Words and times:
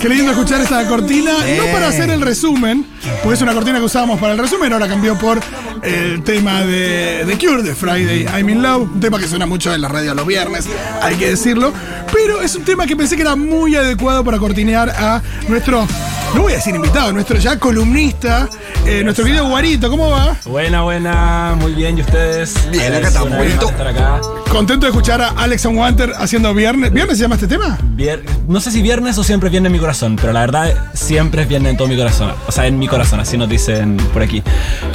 Qué 0.00 0.08
lindo 0.08 0.32
escuchar 0.32 0.62
esta 0.62 0.88
cortina, 0.88 1.32
no 1.58 1.64
para 1.72 1.88
hacer 1.88 2.08
el 2.08 2.22
resumen, 2.22 2.86
porque 3.22 3.34
es 3.34 3.42
una 3.42 3.52
cortina 3.52 3.78
que 3.78 3.84
usábamos 3.84 4.18
para 4.18 4.32
el 4.32 4.38
resumen, 4.38 4.72
ahora 4.72 4.88
cambió 4.88 5.18
por 5.18 5.38
el 5.82 6.22
tema 6.22 6.62
de 6.62 7.24
The 7.26 7.36
Cure, 7.36 7.62
de 7.62 7.74
Friday 7.74 8.24
I'm 8.34 8.48
in 8.48 8.62
Love, 8.62 8.90
un 8.94 9.00
tema 9.00 9.18
que 9.18 9.28
suena 9.28 9.44
mucho 9.44 9.74
en 9.74 9.82
la 9.82 9.88
radio 9.88 10.14
los 10.14 10.26
viernes, 10.26 10.66
hay 11.02 11.16
que 11.16 11.28
decirlo, 11.28 11.74
pero 12.14 12.40
es 12.40 12.56
un 12.56 12.64
tema 12.64 12.86
que 12.86 12.96
pensé 12.96 13.14
que 13.16 13.22
era 13.22 13.36
muy 13.36 13.76
adecuado 13.76 14.24
para 14.24 14.38
cortinear 14.38 14.88
a 14.88 15.20
nuestro, 15.48 15.86
no 16.34 16.42
voy 16.42 16.52
a 16.52 16.56
decir 16.56 16.74
invitado, 16.74 17.12
nuestro 17.12 17.36
ya 17.38 17.58
columnista, 17.58 18.48
eh, 18.86 19.02
nuestro 19.02 19.24
querido 19.24 19.48
Guarito, 19.48 19.90
¿cómo 19.90 20.10
va? 20.10 20.36
Buena, 20.44 20.82
buena, 20.82 21.54
muy 21.58 21.72
bien, 21.72 21.98
¿y 21.98 22.02
ustedes? 22.02 22.54
Bien, 22.70 22.94
acá 22.94 23.08
estamos, 23.08 23.32
acá. 23.80 24.20
Contento 24.50 24.86
de 24.86 24.90
escuchar 24.90 25.20
a 25.22 25.28
Alex 25.30 25.66
and 25.66 25.76
Wanter 25.78 26.12
haciendo 26.18 26.52
viernes. 26.54 26.92
¿Viernes 26.92 27.16
se 27.18 27.22
llama 27.22 27.34
este 27.36 27.46
tema? 27.46 27.78
Vier- 27.96 28.22
no 28.48 28.60
sé 28.60 28.70
si 28.70 28.82
viernes 28.82 29.16
o 29.18 29.24
siempre 29.24 29.48
es 29.48 29.50
viernes 29.52 29.68
en 29.68 29.72
mi 29.74 29.78
corazón, 29.78 30.16
pero 30.16 30.32
la 30.32 30.40
verdad 30.40 30.74
siempre 30.92 31.42
es 31.42 31.48
viernes 31.48 31.70
en 31.70 31.76
todo 31.76 31.86
mi 31.88 31.96
corazón. 31.96 32.32
O 32.46 32.52
sea, 32.52 32.66
en 32.66 32.78
mi 32.78 32.88
corazón, 32.88 33.20
así 33.20 33.36
nos 33.36 33.48
dicen 33.48 33.96
por 34.12 34.22
aquí. 34.22 34.42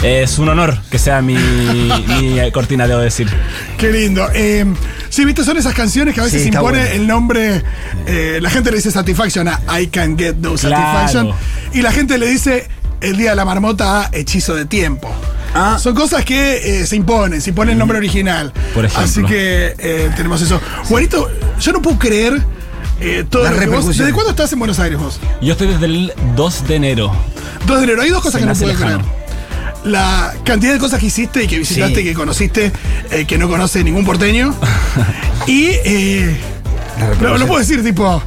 Es 0.04 0.40
un 0.40 0.50
honor 0.50 0.78
que 0.90 1.00
sea 1.00 1.22
mi, 1.22 1.36
mi 2.20 2.52
cortina, 2.52 2.88
debo 2.88 3.00
decir. 3.02 3.30
Qué 3.78 3.92
lindo. 3.92 4.28
Eh, 4.34 4.66
sí, 5.16 5.26
viste, 5.26 5.44
son 5.44 5.58
esas 5.58 5.74
canciones 5.74 6.14
que 6.14 6.22
a 6.22 6.24
veces 6.24 6.42
Sí, 6.44 6.50
impone 6.50 6.80
bueno. 6.80 6.94
el 6.94 7.08
nombre. 7.08 7.64
eh, 8.06 8.40
la 8.42 8.50
gente 8.50 8.70
le 8.72 8.78
dice 8.78 8.92
Satisfaction 8.92 9.48
a 9.48 9.60
I 9.80 9.88
Can 9.88 10.18
Get 10.18 10.36
No 10.36 10.54
Claro. 10.56 10.76
Satisfaction. 10.76 11.32
Y 11.74 11.82
la 11.82 11.92
gente 11.92 12.18
le 12.18 12.28
dice 12.28 12.68
el 13.02 13.18
día 13.18 13.32
de 13.32 13.36
la 13.36 13.46
marmota 13.46 14.02
a 14.04 14.10
Hechizo 14.12 14.56
de 14.56 14.66
Tiempo. 14.66 15.10
Ah. 15.54 15.78
Son 15.80 15.96
cosas 15.96 16.26
que 16.26 16.82
eh, 16.82 16.86
se 16.86 16.96
imponen, 16.98 17.42
se 17.42 17.52
impone 17.52 17.72
el 17.72 17.78
nombre 17.78 17.98
original. 17.98 18.52
Por 18.74 18.84
ejemplo. 18.86 19.06
Así 19.06 19.24
que 19.24 19.74
eh, 19.78 20.12
tenemos 20.18 20.42
eso. 20.42 20.60
Juanito, 20.86 21.30
yo 21.62 21.72
no 21.72 21.82
puedo 21.82 21.98
creer 21.98 22.42
eh, 23.00 23.24
todo 23.30 23.44
Las 23.44 23.54
lo 23.54 23.60
que 23.60 23.66
vos- 23.68 23.76
repercusiones. 23.76 23.98
¿Desde 24.00 24.14
cuándo 24.14 24.32
estás 24.32 24.52
en 24.54 24.60
Buenos 24.60 24.80
Aires 24.80 25.00
vos? 25.00 25.20
Yo 25.42 25.54
estoy 25.54 25.68
desde 25.68 25.86
el 25.86 26.14
2 26.36 26.68
de 26.68 26.76
enero. 26.76 27.12
2 27.68 27.78
de 27.78 27.84
enero. 27.86 28.02
Hay 28.02 28.10
dos 28.10 28.22
cosas 28.22 28.42
Se 28.42 28.48
que 28.48 28.54
no 28.54 28.60
puedo 28.60 28.74
creer. 28.76 29.00
La 29.86 30.34
cantidad 30.44 30.74
de 30.74 30.80
cosas 30.80 31.00
que 31.00 31.06
hiciste 31.06 31.44
y 31.44 31.48
que 31.48 31.58
visitaste 31.60 31.96
Sí. 31.96 32.02
y 32.02 32.04
que 32.06 32.14
conociste 32.14 32.72
eh, 33.12 33.26
que 33.26 33.38
no 33.38 33.48
conoce 33.48 33.84
ningún 33.84 34.04
porteño. 34.04 34.54
y 35.48 35.68
eh, 35.86 36.36
no, 37.22 37.46
puedo 37.48 37.60
decir 37.60 37.84
tipo. 37.84 38.22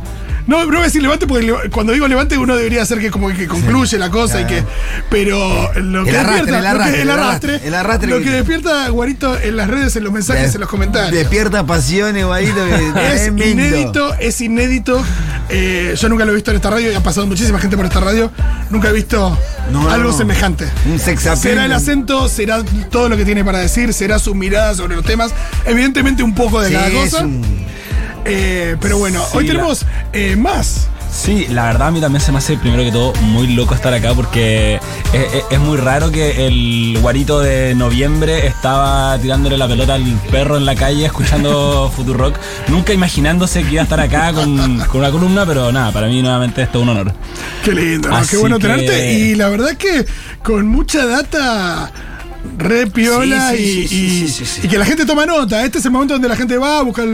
No, 0.46 0.60
no 0.64 0.66
voy 0.68 0.78
a 0.78 0.84
decir 0.84 1.02
levante 1.02 1.26
porque 1.26 1.52
cuando 1.70 1.92
digo 1.92 2.08
levante 2.08 2.38
uno 2.38 2.56
debería 2.56 2.80
hacer 2.80 3.00
que 3.00 3.10
como 3.10 3.28
que 3.28 3.46
concluye 3.46 3.98
la 3.98 4.08
cosa 4.08 4.40
y 4.40 4.46
que. 4.46 4.62
Pero 5.10 5.38
lo 5.74 6.04
que 6.04 6.10
El 6.10 6.16
arrastre, 6.16 6.52
despierta. 6.52 6.58
el 6.58 6.66
arrastre, 6.66 7.02
el 7.02 7.10
arrastre. 7.10 7.50
arrastre, 7.50 7.68
el 7.68 7.74
arrastre 7.74 8.08
Lo 8.08 8.18
que- 8.18 8.24
que 8.24 8.30
despierta 8.30 8.88
Guarito 8.88 9.38
en 9.38 9.56
las 9.58 9.68
redes, 9.68 9.96
en 9.96 10.04
los 10.04 10.12
mensajes, 10.12 10.54
en 10.54 10.60
los 10.62 10.70
comentarios. 10.70 11.12
Despierta 11.12 11.66
pasiones, 11.66 12.24
guarito. 12.24 12.54
que 12.64 13.12
Es 13.14 13.26
inédito, 13.26 14.14
es 14.14 14.40
inédito. 14.40 15.04
Eh, 15.50 15.94
yo 16.00 16.08
nunca 16.08 16.24
lo 16.24 16.32
he 16.32 16.34
visto 16.36 16.50
en 16.50 16.56
esta 16.56 16.70
radio 16.70 16.90
y 16.92 16.94
ha 16.94 17.02
pasado 17.02 17.26
muchísima 17.26 17.58
gente 17.58 17.76
por 17.76 17.84
esta 17.84 18.00
radio. 18.00 18.30
Nunca 18.70 18.88
he 18.88 18.92
visto 18.94 19.36
No, 19.72 19.88
algo 19.90 20.10
no. 20.10 20.16
semejante. 20.16 20.66
Un. 20.86 20.98
Será 20.98 21.64
el 21.66 21.72
acento, 21.72 22.28
será 22.28 22.62
todo 22.90 23.08
lo 23.08 23.16
que 23.16 23.24
tiene 23.24 23.44
para 23.44 23.58
decir, 23.58 23.92
será 23.92 24.18
su 24.18 24.34
mirada 24.34 24.74
sobre 24.74 24.96
los 24.96 25.04
temas. 25.04 25.32
Evidentemente 25.66 26.22
un 26.22 26.34
poco 26.34 26.60
de 26.60 26.68
Sí, 26.68 26.74
cada 26.74 26.90
cosa. 26.90 27.24
un- 27.24 27.66
Eh, 28.24 28.76
pero 28.80 28.98
bueno, 28.98 29.20
Sí, 29.30 29.38
hoy 29.38 29.46
la- 29.46 29.52
tenemos 29.52 29.86
eh, 30.12 30.36
más. 30.36 30.88
Sí, 31.10 31.46
la 31.50 31.64
verdad 31.64 31.88
a 31.88 31.90
mí 31.90 32.00
también 32.00 32.20
se 32.22 32.30
me 32.32 32.38
hace 32.38 32.56
primero 32.58 32.82
que 32.84 32.92
todo 32.92 33.12
muy 33.22 33.48
loco 33.48 33.74
estar 33.74 33.92
acá 33.92 34.14
porque 34.14 34.76
es, 35.12 35.34
es- 35.34 35.44
es 35.50 35.58
muy 35.58 35.76
raro 35.78 36.10
que 36.10 36.46
el 36.46 36.98
guarito 37.00 37.40
de 37.40 37.74
noviembre 37.74 38.46
estaba 38.46 39.18
tirándole 39.18 39.56
la 39.56 39.66
pelota 39.66 39.94
al 39.94 40.04
perro 40.30 40.56
en 40.58 40.64
la 40.66 40.74
calle 40.74 41.06
escuchando 41.06 41.90
Futurock, 41.96 42.36
nunca 42.68 42.92
imaginándose 42.92 43.62
que 43.64 43.72
iba 43.72 43.80
a 43.80 43.84
estar 43.84 44.00
acá 44.00 44.32
con, 44.32 44.78
con 44.86 45.00
una 45.00 45.10
columna, 45.10 45.44
pero 45.46 45.72
nada, 45.72 45.92
para 45.92 46.06
mí 46.08 46.20
nuevamente 46.22 46.62
esto 46.62 46.78
es 46.78 46.82
un 46.82 46.88
honor. 46.90 47.12
Qué 47.64 47.72
lindo, 47.72 48.10
qué 48.30 48.36
bueno 48.36 48.58
que- 48.58 48.66
tenerte. 48.68 49.12
Y 49.12 49.34
la 49.34 49.48
verdad 49.48 49.76
que 49.76 50.04
con 50.42 50.66
mucha 50.68 51.04
data 51.06 51.90
re 52.58 52.86
piola 52.86 53.50
Sí, 53.52 53.88
sí, 53.88 54.24
y, 54.24 54.28
sí, 54.28 54.60
y 54.62 54.68
que 54.68 54.78
la 54.78 54.84
gente 54.84 55.04
toma 55.04 55.26
nota. 55.26 55.64
Este 55.64 55.78
es 55.78 55.84
el 55.86 55.90
momento 55.90 56.14
donde 56.14 56.28
la 56.28 56.36
gente 56.36 56.56
va 56.58 56.78
a 56.78 56.82
buscar 56.82 57.06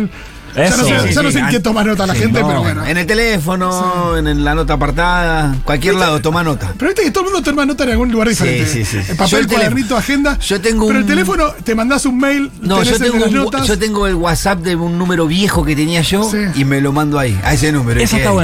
el. 0.54 0.62
Ya 0.62 0.64
Eso. 0.68 0.76
no 0.78 0.84
sé, 0.84 1.08
Sí, 1.08 1.14
ya 1.14 1.22
no 1.22 1.28
sí, 1.28 1.32
sé 1.34 1.38
en 1.40 1.46
sí. 1.46 1.50
qué 1.52 1.60
toma 1.60 1.84
nota 1.84 2.06
la 2.06 2.14
Sí, 2.14 2.20
gente, 2.20 2.40
no, 2.40 2.46
pero 2.48 2.60
bueno. 2.62 2.86
En 2.86 2.96
el 2.96 3.06
teléfono, 3.06 4.16
en 4.16 4.44
la 4.44 4.54
nota 4.54 4.74
apartada, 4.74 5.54
cualquier 5.64 5.94
lado, 5.94 6.20
toma 6.20 6.42
nota. 6.42 6.72
Pero 6.78 6.88
viste 6.90 7.02
que 7.02 7.10
todo 7.10 7.24
el 7.24 7.32
mundo 7.32 7.50
toma 7.50 7.66
nota 7.66 7.84
en 7.84 7.90
algún 7.90 8.10
lugar 8.12 8.28
diferente. 8.28 8.66
sí, 8.66 8.84
sí. 8.84 8.98
El 8.98 9.06
Yo 9.08 9.16
papel, 9.16 9.38
el 9.40 9.46
cuadernito, 9.48 9.96
agenda. 9.96 10.38
yo 10.38 10.60
tengo 10.60 10.86
Pero 10.86 10.98
el 10.98 11.04
un- 11.04 11.08
teléfono, 11.10 11.50
te 11.64 11.74
mandás 11.74 12.06
un 12.06 12.18
mail, 12.18 12.50
No, 12.60 12.78
tenés 12.78 12.90
yo 12.98 13.04
el 13.04 13.10
tengo, 13.12 13.24
las 13.24 13.28
un, 13.32 13.34
notas. 13.36 13.66
yo 13.66 13.78
tengo 13.78 14.06
el 14.06 14.14
WhatsApp 14.14 14.60
de 14.60 14.76
un 14.76 14.96
número 14.98 15.26
viejo 15.26 15.64
que 15.64 15.74
tenía 15.76 16.02
yo 16.02 16.30
Sí. 16.30 16.38
y 16.54 16.64
me 16.64 16.80
lo 16.80 16.92
mando 16.92 17.18
ahí, 17.18 17.38
a 17.44 17.52
ese 17.54 17.72
número. 17.72 18.00
Esa 18.00 18.16
está 18.18 18.30
hay. 18.30 18.36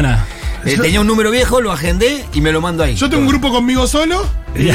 Eh, 0.64 0.76
tenía 0.80 1.00
un 1.00 1.06
número 1.06 1.30
viejo, 1.30 1.60
lo 1.60 1.72
agendé 1.72 2.24
y 2.34 2.40
me 2.40 2.52
lo 2.52 2.60
mando 2.60 2.82
ahí. 2.84 2.94
Yo 2.94 3.08
tengo 3.08 3.22
un 3.22 3.28
grupo 3.28 3.50
conmigo 3.50 3.86
solo. 3.86 4.24
y, 4.56 4.68
eh, 4.68 4.74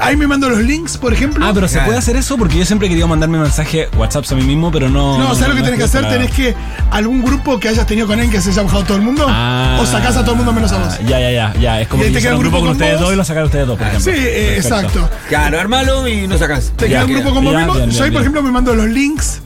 ahí 0.00 0.16
me 0.16 0.26
mando 0.26 0.48
los 0.48 0.60
links, 0.60 0.96
por 0.96 1.12
ejemplo. 1.12 1.44
Ah, 1.46 1.50
pero 1.54 1.68
¿se 1.68 1.74
Claro. 1.74 1.86
puede 1.88 1.98
hacer 1.98 2.16
eso? 2.16 2.38
Porque 2.38 2.58
yo 2.58 2.64
siempre 2.64 2.86
he 2.86 2.88
querido 2.88 3.06
mandarme 3.06 3.38
mensaje 3.38 3.88
WhatsApp 3.96 4.24
a 4.30 4.34
mí 4.34 4.42
mismo, 4.42 4.72
pero 4.72 4.88
no... 4.88 5.18
No, 5.18 5.34
¿sabes 5.34 5.50
lo 5.50 5.54
que 5.56 5.62
tenés 5.62 5.78
que 5.78 5.84
hacer? 5.84 6.00
para- 6.02 6.14
Tenés 6.14 6.30
que 6.32 6.54
algún 6.90 7.22
grupo 7.22 7.60
que 7.60 7.68
hayas 7.68 7.86
tenido 7.86 8.06
con 8.06 8.18
él 8.20 8.30
que 8.30 8.40
se 8.40 8.50
haya 8.50 8.62
bajado 8.62 8.84
todo 8.84 8.96
el 8.96 9.02
mundo. 9.02 9.26
Ah, 9.28 9.78
o 9.80 9.84
sacás 9.86 10.16
a 10.16 10.22
todo 10.22 10.30
el 10.32 10.36
mundo 10.38 10.52
menos 10.52 10.72
a 10.72 10.78
vos. 10.78 10.98
Ya, 11.06 11.20
ya, 11.20 11.30
ya, 11.30 11.54
ya. 11.60 11.80
Es 11.82 11.88
como 11.88 12.02
que 12.02 12.10
te 12.10 12.20
queda 12.20 12.34
un 12.34 12.40
grupo 12.40 12.56
con 12.58 12.66
con 12.68 12.72
ustedes 12.72 12.98
dos 12.98 13.12
y 13.12 13.16
lo 13.16 13.24
sacar 13.24 13.44
ustedes 13.44 13.66
dos, 13.66 13.78
por 13.78 13.86
ejemplo. 13.86 14.12
Sí, 14.12 14.18
eh, 14.18 14.56
exacto. 14.56 15.08
Claro, 15.28 15.60
armalo 15.60 16.08
y 16.08 16.26
no 16.26 16.38
sacás. 16.38 16.72
Te 16.76 16.88
Ya 16.88 17.04
queda 17.04 17.04
un 17.04 17.12
grupo 17.22 17.34
con 17.34 17.44
vos 17.44 17.54
mismo. 17.54 17.86
Yo 17.86 18.04
ahí, 18.04 18.10
por 18.10 18.22
ejemplo, 18.22 18.42
me 18.42 18.50
mando 18.50 18.74
los 18.74 18.86
links. 18.86 19.42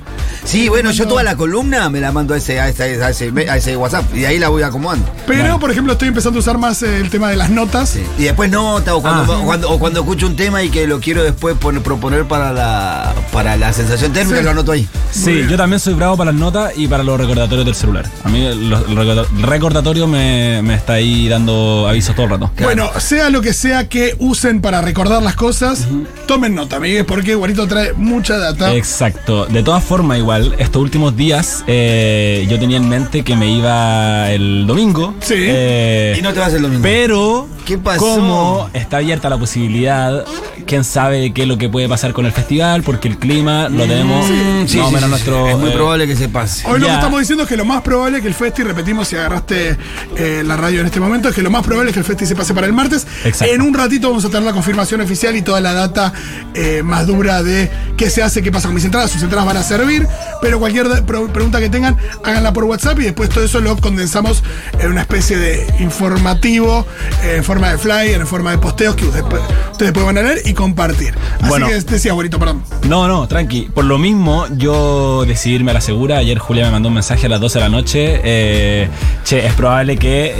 Sí, 0.50 0.68
bueno, 0.68 0.90
yo 0.90 1.06
toda 1.06 1.22
la 1.22 1.36
columna 1.36 1.88
me 1.90 2.00
la 2.00 2.10
mando 2.10 2.34
a 2.34 2.36
ese, 2.38 2.58
a 2.58 2.68
ese, 2.68 3.00
a 3.00 3.10
ese, 3.10 3.32
a 3.48 3.56
ese 3.56 3.76
WhatsApp 3.76 4.04
y 4.16 4.24
ahí 4.24 4.38
la 4.40 4.48
voy 4.48 4.64
acomodando. 4.64 5.08
Pero, 5.26 5.40
Claro. 5.42 5.60
por 5.60 5.70
ejemplo, 5.70 5.92
estoy 5.92 6.08
empezando 6.08 6.38
a 6.38 6.40
usar 6.40 6.58
más 6.58 6.82
eh, 6.82 6.96
el 6.98 7.08
tema 7.08 7.30
de 7.30 7.36
las 7.36 7.50
notas. 7.50 7.90
Sí. 7.90 8.02
Y 8.18 8.24
después 8.24 8.50
nota 8.50 8.96
o 8.96 9.00
cuando, 9.00 9.32
Ah. 9.32 9.38
o 9.38 9.44
cuando, 9.44 9.70
o 9.70 9.78
cuando 9.78 10.00
escucho 10.00 10.26
un 10.26 10.34
tema 10.34 10.60
y 10.64 10.70
que 10.70 10.88
lo 10.88 10.98
quiero 10.98 11.22
después 11.22 11.56
poner- 11.56 11.82
proponer 11.82 12.24
para 12.24 12.52
la, 12.52 13.14
para 13.32 13.56
la 13.56 13.72
sensación 13.72 14.12
térmica, 14.12 14.38
Sí. 14.38 14.44
lo 14.44 14.50
anoto 14.50 14.72
ahí. 14.72 14.88
Sí, 15.12 15.44
yo 15.48 15.56
también 15.56 15.78
soy 15.78 15.94
bravo 15.94 16.16
para 16.16 16.32
las 16.32 16.40
notas 16.40 16.72
y 16.76 16.88
para 16.88 17.04
los 17.04 17.18
recordatorios 17.20 17.64
del 17.66 17.74
celular. 17.76 18.06
A 18.24 18.28
mí 18.28 18.44
el, 18.44 18.72
el 18.72 18.96
recorda- 18.96 19.26
el 19.36 19.42
recordatorio 19.44 20.08
me, 20.08 20.62
me 20.62 20.74
está 20.74 20.94
ahí 20.94 21.28
dando 21.28 21.86
avisos 21.88 22.16
todo 22.16 22.24
el 22.26 22.30
rato. 22.32 22.50
Bueno, 22.60 22.90
sea 22.98 23.30
lo 23.30 23.40
que 23.40 23.52
sea 23.52 23.88
que 23.88 24.16
usen 24.18 24.60
para 24.60 24.80
recordar 24.80 25.22
las 25.22 25.36
cosas, 25.36 25.86
tomen 26.26 26.56
nota, 26.56 26.76
amigues, 26.76 27.04
porque 27.04 27.36
Guarito 27.36 27.68
trae 27.68 27.92
mucha 27.92 28.36
data. 28.36 28.74
Exacto. 28.74 29.46
De 29.46 29.62
todas 29.62 29.84
formas, 29.84 30.18
igual, 30.18 30.39
estos 30.58 30.82
últimos 30.82 31.16
días 31.16 31.64
eh, 31.66 32.46
yo 32.48 32.58
tenía 32.58 32.76
en 32.78 32.88
mente 32.88 33.22
que 33.22 33.36
me 33.36 33.50
iba 33.50 34.30
el 34.32 34.66
domingo. 34.66 35.14
Sí. 35.20 35.34
Eh, 35.38 36.16
Y 36.18 36.22
no 36.22 36.32
te 36.32 36.40
vas 36.40 36.52
el 36.54 36.62
domingo. 36.62 36.82
Pero, 36.82 37.48
¿Qué 37.70 37.78
pasó? 37.78 38.00
como 38.00 38.68
está 38.72 38.96
abierta 38.96 39.30
la 39.30 39.38
posibilidad, 39.38 40.24
quién 40.66 40.82
sabe 40.82 41.32
qué 41.32 41.42
es 41.42 41.48
lo 41.48 41.56
que 41.56 41.68
puede 41.68 41.88
pasar 41.88 42.12
con 42.12 42.26
el 42.26 42.32
festival, 42.32 42.82
porque 42.82 43.06
el 43.06 43.16
clima 43.16 43.68
lo 43.68 43.84
tenemos 43.86 44.28
más 44.28 44.68
sí, 44.68 44.80
o 44.80 44.88
sí, 44.88 44.92
menos 44.92 45.04
sí, 45.04 45.10
nuestro. 45.10 45.48
Es 45.48 45.56
muy 45.56 45.70
eh, 45.70 45.74
probable 45.74 46.08
que 46.08 46.16
se 46.16 46.28
pase. 46.28 46.66
Hoy 46.66 46.80
lo 46.80 46.88
que 46.88 46.94
estamos 46.94 47.20
diciendo 47.20 47.44
es 47.44 47.48
que 47.48 47.56
lo 47.56 47.64
más 47.64 47.82
probable 47.82 48.16
es 48.16 48.22
que 48.22 48.28
el 48.28 48.34
Festi, 48.34 48.64
repetimos 48.64 49.06
si 49.06 49.14
agarraste 49.14 49.78
eh, 50.16 50.42
la 50.44 50.56
radio 50.56 50.80
en 50.80 50.86
este 50.86 50.98
momento, 50.98 51.28
es 51.28 51.34
que 51.36 51.42
lo 51.42 51.50
más 51.50 51.64
probable 51.64 51.90
es 51.90 51.94
que 51.94 52.00
el 52.00 52.04
Festi 52.04 52.26
se 52.26 52.34
pase 52.34 52.54
para 52.54 52.66
el 52.66 52.72
martes. 52.72 53.06
Exacto. 53.24 53.54
En 53.54 53.62
un 53.62 53.72
ratito 53.72 54.08
vamos 54.08 54.24
a 54.24 54.30
tener 54.30 54.42
la 54.42 54.52
confirmación 54.52 55.00
oficial 55.00 55.36
y 55.36 55.42
toda 55.42 55.60
la 55.60 55.72
data 55.72 56.12
eh, 56.54 56.82
más 56.82 57.06
dura 57.06 57.44
de 57.44 57.70
qué 57.96 58.10
se 58.10 58.24
hace, 58.24 58.42
qué 58.42 58.50
pasa 58.50 58.66
con 58.66 58.74
mis 58.74 58.84
entradas. 58.84 59.12
Sus 59.12 59.22
entradas 59.22 59.46
van 59.46 59.58
a 59.58 59.62
servir, 59.62 60.08
pero 60.40 60.58
cualquier 60.58 60.86
pregunta 61.04 61.60
que 61.60 61.68
tengan, 61.68 61.96
háganla 62.24 62.52
por 62.52 62.64
WhatsApp 62.64 62.98
y 63.00 63.04
después 63.04 63.28
todo 63.28 63.44
eso 63.44 63.60
lo 63.60 63.76
condensamos 63.76 64.42
en 64.78 64.90
una 64.90 65.02
especie 65.02 65.36
de 65.36 65.66
informativo, 65.80 66.86
eh, 67.24 67.34
en 67.36 67.44
forma 67.44 67.70
de 67.70 67.78
flyer, 67.78 68.20
en 68.20 68.26
forma 68.26 68.50
de 68.52 68.58
posteos 68.58 68.96
que 68.96 69.04
ustedes, 69.04 69.24
ustedes 69.72 69.92
pueden 69.92 70.14
leer 70.14 70.42
y 70.44 70.54
compartir. 70.54 71.14
Así 71.40 71.48
Bueno. 71.48 71.68
que 71.68 71.74
decía, 71.80 72.12
bonito, 72.12 72.38
perdón. 72.38 72.62
No, 72.88 73.06
no, 73.08 73.26
tranqui. 73.28 73.68
Por 73.74 73.84
lo 73.84 73.98
mismo, 73.98 74.46
yo 74.56 75.24
decidí 75.26 75.56
irme 75.56 75.70
a 75.70 75.74
la 75.74 75.80
segura. 75.80 76.18
Ayer 76.18 76.38
Julia 76.38 76.64
me 76.66 76.72
mandó 76.72 76.88
un 76.88 76.94
mensaje 76.94 77.26
a 77.26 77.28
las 77.28 77.40
12 77.40 77.58
de 77.58 77.64
la 77.64 77.68
noche. 77.68 78.20
eh, 78.24 78.88
che, 79.24 79.46
es 79.46 79.54
probable 79.54 79.96
que 79.96 80.34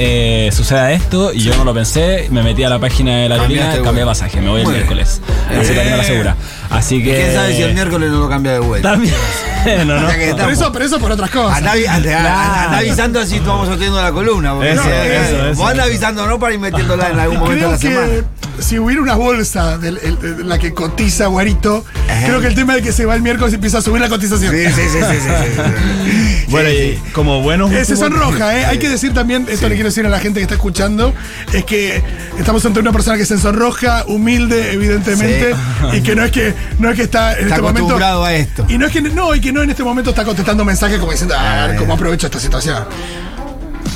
eh, 0.47 0.53
suceda 0.53 0.93
esto. 0.93 1.33
Y 1.33 1.41
yo 1.41 1.57
no 1.57 1.65
lo 1.65 1.75
pensé. 1.75 2.29
Me 2.31 2.43
metí 2.43 2.65
a 2.65 2.69
la 2.71 2.79
página 2.79 3.17
de 3.19 3.29
la 3.29 3.35
aerolínea, 3.37 3.75
de 3.75 3.83
cambié 3.83 4.01
de 4.01 4.07
pasaje. 4.07 4.41
Me 4.41 4.49
voy 4.49 4.61
el 4.61 4.65
Muy 4.67 4.75
bien. 4.75 4.87
miércoles. 4.87 5.21
Así 5.49 5.73
que 5.73 5.81
irme 5.81 5.93
a 5.93 5.97
la 5.97 6.05
segura. 6.05 6.37
Así 6.71 7.03
que. 7.03 7.15
¿Quién 7.17 7.35
sabe 7.35 7.55
si 7.57 7.63
el 7.63 7.75
miércoles 7.75 8.11
no 8.11 8.21
lo 8.21 8.29
cambia 8.29 8.53
de 8.53 8.59
vuelta? 8.61 8.91
También. 8.93 9.15
no, 9.95 10.01
no. 10.01 10.07
O 10.07 10.11
sea 10.11 10.19
que 10.19 10.25
Pero 10.25 10.31
estamos- 10.37 10.53
eso, 10.53 10.73
pero 10.73 10.85
eso 10.85 10.99
por 10.99 11.13
otras 11.13 11.31
cosas. 11.31 11.59
Anda, 11.59 11.75
avi- 11.75 11.87
anda- 11.87 12.09
Claro. 12.21 12.63
anda 12.67 12.79
avisando 12.79 13.21
así 13.21 13.39
vamos 13.41 13.69
sorteando 13.69 14.03
la 14.03 14.13
columna. 14.13 14.53
porque 14.55 14.73
Eso, 14.73 14.83
no, 14.85 14.89
eso, 14.91 14.97
eh, 15.03 15.51
eso. 15.53 15.61
Vos 15.63 15.71
anda 15.71 15.85
avisando 15.85 16.27
no 16.27 16.39
para 16.39 16.55
ir 16.55 16.61
metiéndola 16.61 17.09
en 17.11 17.19
algún 17.21 17.39
momento 17.39 17.71
de 17.71 17.79
Creo 17.79 17.95
la 17.97 18.05
que 18.07 18.09
semana. 18.11 18.29
Si 18.59 18.79
hubiera 18.79 19.03
una 19.03 19.15
bolsa 19.15 19.79
de, 19.79 19.93
de 19.93 20.45
la 20.45 20.59
que 20.59 20.73
cotiza 20.75 21.27
Guarito, 21.27 21.85
Ajá. 22.09 22.27
creo 22.27 22.41
que 22.41 22.47
el 22.49 22.55
tema 22.55 22.75
de 22.75 22.83
que 22.83 22.93
se 22.93 23.07
va 23.07 23.15
el 23.15 23.23
miércoles 23.23 23.53
y 23.53 23.57
empieza 23.57 23.79
a 23.79 23.83
subir 23.83 24.01
la 24.01 24.09
cotización. 24.09 24.53
Sí, 24.55 24.65
sí, 24.67 24.73
sí, 24.75 24.83
sí, 24.89 24.99
sí, 25.01 25.19
sí, 25.21 25.63
sí. 25.63 26.47
Bueno, 26.51 26.69
y 26.69 26.97
como 27.13 27.43
buenos. 27.43 27.71
Eh, 27.71 27.85
se 27.85 27.97
sonroja, 27.97 28.59
¿eh? 28.59 28.65
Hay 28.67 28.79
que 28.79 28.89
decir 28.89 29.15
también, 29.15 29.47
esto 29.49 29.69
le 29.69 29.77
quiero 29.77 29.89
decir 29.89 30.05
a 30.05 30.09
la 30.09 30.19
gente 30.19 30.41
que 30.41 30.43
está 30.43 30.57
escuchando, 30.57 31.15
es 31.53 31.65
que 31.65 32.03
estamos 32.39 32.65
ante 32.67 32.81
una 32.81 32.91
persona 32.93 33.17
que 33.17 33.25
se 33.25 33.39
sonroja, 33.39 34.05
humilde, 34.09 34.73
evidentemente, 34.73 35.55
y 35.93 36.01
que 36.01 36.17
no 36.17 36.25
es 36.25 36.33
que 36.33 36.53
no 36.81 36.91
es 36.91 36.97
que 36.97 37.03
está 37.03 37.35
en 37.35 37.45
Está 37.45 37.49
este 37.55 37.63
momento. 37.63 37.79
acostumbrado 37.83 38.25
a 38.25 38.35
esto. 38.35 38.67
Y 38.69 38.79
no 38.79 38.87
es 38.87 38.93
que 38.93 39.01
no, 39.01 39.33
y 39.35 39.41
que 39.41 39.53
no 39.53 39.63
en 39.63 39.71
este 39.71 39.85
momento 39.85 40.11
está 40.11 40.25
contestando 40.25 40.65
mensajes 40.65 40.99
como 40.99 41.13
diciendo, 41.13 41.37
a 41.39 41.69
ver 41.69 41.77
cómo 41.77 41.95
aprovecho 41.95 42.27
esta 42.27 42.41
situación. 42.41 42.85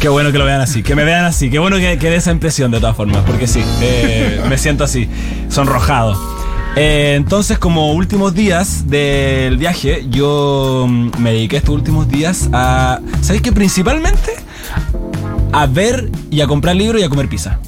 Qué 0.04 0.10
bueno 0.10 0.32
que 0.32 0.36
lo 0.36 0.44
vean 0.44 0.60
así, 0.60 0.82
que 0.82 0.94
me 0.94 1.02
vean 1.02 1.24
así. 1.24 1.48
Qué 1.48 1.58
bueno 1.58 1.78
que, 1.78 1.96
que 1.96 2.10
dé 2.10 2.16
esa 2.16 2.30
impresión 2.30 2.70
de 2.70 2.78
todas 2.78 2.94
formas, 2.94 3.22
porque 3.26 3.46
sí, 3.46 3.64
eh, 3.80 4.38
me 4.50 4.58
siento 4.58 4.84
así, 4.84 5.08
sonrojado. 5.48 6.14
Eh, 6.76 7.14
entonces, 7.16 7.58
como 7.58 7.90
últimos 7.94 8.34
días 8.34 8.86
del 8.86 9.56
viaje, 9.56 10.04
yo 10.10 10.84
mm, 10.86 11.12
me 11.20 11.32
dediqué 11.32 11.56
estos 11.56 11.74
últimos 11.74 12.06
días 12.06 12.50
a. 12.52 13.00
¿Sabéis 13.22 13.40
que 13.40 13.52
principalmente? 13.52 14.34
A 15.52 15.64
ver 15.64 16.10
y 16.30 16.42
a 16.42 16.46
comprar 16.46 16.76
libros 16.76 17.00
y 17.00 17.04
a 17.04 17.08
comer 17.08 17.30
pizza. 17.30 17.58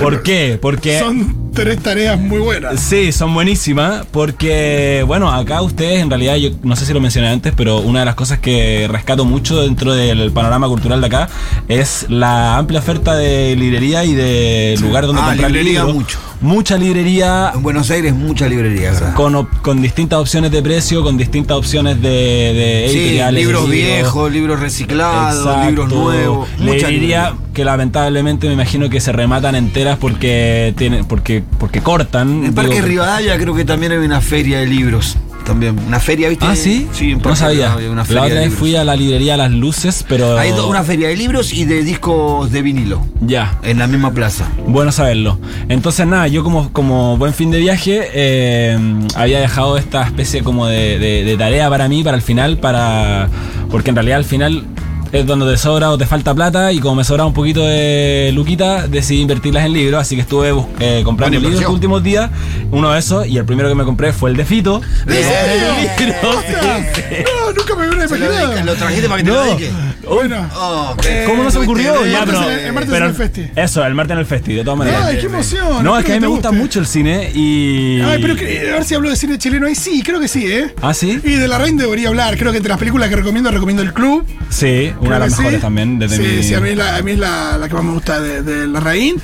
¿Por 0.00 0.22
qué? 0.22 0.58
Porque. 0.58 0.98
Son 0.98 1.47
tres 1.58 1.82
tareas 1.82 2.18
muy 2.20 2.38
buenas. 2.38 2.78
Sí, 2.80 3.10
son 3.10 3.34
buenísimas 3.34 4.06
porque, 4.12 5.02
bueno, 5.06 5.30
acá 5.32 5.60
ustedes 5.62 6.00
en 6.00 6.08
realidad, 6.08 6.36
yo 6.36 6.50
no 6.62 6.76
sé 6.76 6.86
si 6.86 6.92
lo 6.92 7.00
mencioné 7.00 7.28
antes, 7.28 7.52
pero 7.56 7.78
una 7.78 8.00
de 8.00 8.04
las 8.04 8.14
cosas 8.14 8.38
que 8.38 8.86
rescato 8.88 9.24
mucho 9.24 9.60
dentro 9.62 9.92
del 9.94 10.30
panorama 10.30 10.68
cultural 10.68 11.00
de 11.00 11.06
acá 11.08 11.28
es 11.66 12.06
la 12.08 12.58
amplia 12.58 12.78
oferta 12.80 13.16
de 13.16 13.56
librería 13.56 14.04
y 14.04 14.14
de 14.14 14.76
lugar 14.80 15.06
donde 15.06 15.20
Ah, 15.22 15.28
comprar 15.30 15.50
librería 15.50 15.80
libros. 15.80 15.94
mucho. 15.94 16.18
Mucha 16.40 16.76
librería 16.78 17.50
En 17.54 17.62
Buenos 17.64 17.90
Aires 17.90 18.14
mucha 18.14 18.48
librería, 18.48 18.92
¿verdad? 18.92 19.14
con, 19.14 19.46
con 19.60 19.82
distintas 19.82 20.20
opciones 20.20 20.50
de 20.52 20.62
precio, 20.62 21.02
con 21.02 21.16
distintas 21.18 21.56
opciones 21.56 22.00
de, 22.00 22.08
de 22.08 22.88
Sí, 22.92 22.98
editoriales, 22.98 23.42
libros 23.44 23.68
de 23.68 23.74
viejos, 23.76 24.32
libros 24.32 24.60
reciclados, 24.60 25.40
Exacto. 25.46 25.66
libros 25.66 25.88
nuevos. 25.88 26.48
Mucha 26.58 26.64
Librería 26.88 26.90
librería. 27.30 27.34
que 27.52 27.64
lamentablemente 27.64 28.46
me 28.46 28.52
imagino 28.52 28.88
que 28.88 29.00
se 29.00 29.10
rematan 29.12 29.56
enteras 29.56 29.98
porque 29.98 30.74
tienen, 30.76 31.04
porque, 31.06 31.42
porque 31.58 31.80
cortan. 31.80 32.44
En 32.44 32.54
Parque 32.54 32.82
Rivadavia 32.82 33.36
creo 33.38 33.54
que 33.54 33.64
también 33.64 33.92
hay 33.92 33.98
una 33.98 34.20
feria 34.20 34.60
de 34.60 34.66
libros. 34.66 35.16
También. 35.48 35.76
Una 35.86 35.98
feria, 35.98 36.28
¿viste? 36.28 36.44
Ah, 36.46 36.54
sí. 36.54 36.86
Sí, 36.92 37.10
en 37.10 37.18
no 37.22 37.34
sabía. 37.34 37.74
Una 37.90 38.04
La 38.08 38.22
otra 38.22 38.40
vez 38.40 38.52
fui 38.54 38.76
a 38.76 38.84
la 38.84 38.94
librería 38.94 39.36
Las 39.36 39.50
Luces, 39.50 40.04
pero. 40.08 40.38
Hay 40.38 40.52
una 40.52 40.84
feria 40.84 41.08
de 41.08 41.16
libros 41.16 41.52
y 41.52 41.64
de 41.64 41.82
discos 41.82 42.52
de 42.52 42.62
vinilo. 42.62 43.04
Ya. 43.20 43.58
En 43.62 43.78
la 43.78 43.86
misma 43.86 44.12
plaza. 44.12 44.46
Bueno 44.66 44.92
saberlo. 44.92 45.38
Entonces, 45.68 46.06
nada, 46.06 46.28
yo 46.28 46.44
como, 46.44 46.70
como 46.72 47.16
buen 47.16 47.32
fin 47.34 47.50
de 47.50 47.58
viaje 47.58 48.02
eh, 48.12 48.78
había 49.16 49.40
dejado 49.40 49.78
esta 49.78 50.02
especie 50.04 50.42
como 50.42 50.66
de, 50.66 50.98
de- 50.98 51.24
de 51.24 51.36
tarea 51.36 51.68
para 51.70 51.88
mí, 51.88 52.04
para 52.04 52.16
el 52.16 52.22
final, 52.22 52.58
para 52.58 53.28
porque 53.70 53.90
en 53.90 53.96
realidad 53.96 54.18
al 54.18 54.24
final 54.24 54.64
es 55.12 55.26
donde 55.26 55.50
te 55.50 55.56
sobra 55.56 55.90
o 55.90 55.98
te 55.98 56.06
falta 56.06 56.34
plata 56.34 56.72
y 56.72 56.80
como 56.80 56.96
me 56.96 57.04
sobraba 57.04 57.26
un 57.26 57.32
poquito 57.34 57.64
de 57.64 58.30
luquita, 58.34 58.86
decidí 58.86 59.20
invertirlas 59.22 59.64
en 59.66 59.72
libros, 59.72 60.00
así 60.00 60.14
que 60.16 60.22
estuve 60.22 60.52
bus- 60.52 60.66
eh, 60.80 61.02
comprando 61.04 61.38
libros 61.38 61.62
los 61.62 61.70
últimos 61.72 62.02
días, 62.02 62.30
uno 62.70 62.92
de 62.92 62.98
esos, 62.98 63.26
y 63.26 63.38
el 63.38 63.44
primero 63.44 63.68
que 63.68 63.74
me 63.74 63.84
compré 63.84 64.12
fue 64.12 64.30
el 64.30 64.36
de 64.36 64.44
Fito. 64.44 64.80
¿En 65.06 65.12
serio? 65.14 65.88
Libro, 65.98 66.30
¡Ostras! 66.30 66.86
No, 67.24 67.52
nunca 67.52 67.74
me 67.74 67.88
hubiera 67.88 68.06
lo, 68.06 68.16
imaginado. 68.16 68.46
dedica- 68.48 68.64
lo 68.64 68.74
trajiste 68.74 69.08
para 69.08 69.22
que 69.22 69.24
te 69.24 69.30
No. 69.30 69.36
lo 69.36 69.44
dedique. 69.44 69.70
Bueno. 70.08 70.48
Oh, 70.54 70.96
Eh, 71.06 71.24
¿Cómo 71.26 71.42
no 71.44 71.50
se 71.50 71.58
me 71.58 71.64
ocurrió? 71.64 71.94
Fuiste 71.94 72.10
Ya, 72.12 72.18
el 72.20 72.24
pero, 72.26 72.38
martes 72.40 72.52
en 72.54 72.58
el- 72.60 72.66
el 72.66 72.72
martes 72.72 72.90
pero- 72.92 73.04
en 73.04 73.10
el 73.10 73.16
festi. 73.16 73.50
Eso, 73.56 73.84
el 73.86 73.94
martes 73.94 74.12
en 74.14 74.18
el 74.18 74.26
festi, 74.26 74.52
de 74.54 74.64
todas 74.64 74.78
maneras. 74.78 75.04
Ay, 75.06 75.18
qué 75.18 75.26
emoción. 75.26 75.84
No, 75.84 75.98
es 75.98 76.04
que 76.04 76.12
a 76.12 76.14
mí 76.16 76.20
me 76.20 76.26
gusta 76.26 76.50
mucho 76.52 76.80
el 76.80 76.86
cine 76.86 77.30
y. 77.34 78.00
Ay, 78.00 78.18
pero 78.20 78.34
que, 78.36 78.68
a 78.70 78.72
ver 78.74 78.84
si 78.84 78.94
hablo 78.94 79.10
de 79.10 79.16
cine 79.16 79.38
chileno 79.38 79.66
ahí. 79.66 79.74
Sí, 79.74 80.02
creo 80.02 80.20
que 80.20 80.28
sí, 80.28 80.46
¿eh? 80.50 80.74
¿Ah, 80.82 80.94
sí? 80.94 81.20
Y 81.22 81.32
de 81.32 81.48
la 81.48 81.58
Reina 81.58 81.82
debería 81.82 82.08
hablar. 82.08 82.36
Creo 82.38 82.50
que 82.52 82.56
entre 82.58 82.70
las 82.70 82.78
películas 82.78 83.08
que 83.08 83.16
recomiendo, 83.16 83.50
recomiendo 83.50 83.82
El 83.82 83.92
Club. 83.92 84.24
Sí, 84.50 84.92
una 85.00 85.14
de 85.14 85.20
las 85.20 85.28
que 85.30 85.34
sí. 85.34 85.40
mejores 85.42 85.60
también. 85.60 85.98
Desde 85.98 86.16
sí, 86.16 86.22
mi... 86.22 86.42
sí, 86.42 86.54
a 86.54 86.60
mí, 86.60 86.70
es 86.70 86.76
la, 86.76 86.96
a 86.96 87.02
mí 87.02 87.12
es 87.12 87.18
la, 87.18 87.58
la 87.58 87.68
que 87.68 87.74
más 87.74 87.84
me 87.84 87.92
gusta 87.92 88.20
de, 88.20 88.42
de 88.42 88.66
la 88.66 88.80
Raín. 88.80 89.16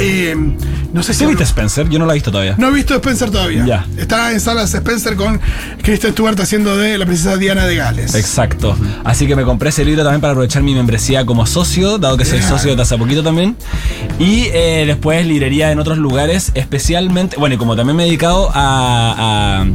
Eh, 0.00 0.34
no 0.92 1.02
sé 1.02 1.14
si. 1.14 1.22
¿Tú 1.24 1.28
viste 1.28 1.44
Spencer? 1.44 1.88
Yo 1.88 1.98
no 1.98 2.06
la 2.06 2.12
he 2.12 2.16
visto 2.16 2.30
todavía. 2.30 2.54
No 2.58 2.68
he 2.68 2.72
visto 2.72 2.94
Spencer 2.94 3.30
todavía. 3.30 3.64
Ya. 3.66 3.86
Está 3.96 4.32
en 4.32 4.40
salas 4.40 4.72
Spencer 4.74 5.14
con 5.14 5.40
Kristen 5.82 6.12
Stewart 6.12 6.40
haciendo 6.40 6.76
de 6.76 6.98
la 6.98 7.04
princesa 7.06 7.36
Diana 7.36 7.66
de 7.66 7.76
Gales. 7.76 8.14
Exacto. 8.14 8.76
Así 9.04 9.26
que 9.26 9.36
me 9.36 9.44
compré 9.44 9.68
ese 9.68 9.84
libro 9.84 10.02
también 10.02 10.20
para 10.20 10.32
aprovechar 10.32 10.62
mi 10.62 10.74
membresía 10.74 11.24
como 11.26 11.46
socio, 11.46 11.98
dado 11.98 12.16
que 12.16 12.24
soy 12.24 12.40
socio 12.42 12.74
de 12.76 12.82
hace 12.82 12.96
poquito 12.98 13.22
también. 13.22 13.56
Y 14.18 14.44
eh, 14.52 14.84
después 14.86 15.26
librería 15.26 15.70
en 15.70 15.78
otros 15.78 15.98
lugares, 15.98 16.50
especialmente, 16.54 17.36
bueno, 17.36 17.54
y 17.54 17.58
como 17.58 17.76
también 17.76 17.96
me 17.96 18.02
he 18.04 18.06
dedicado 18.06 18.50
a, 18.52 19.62
a- 19.62 19.66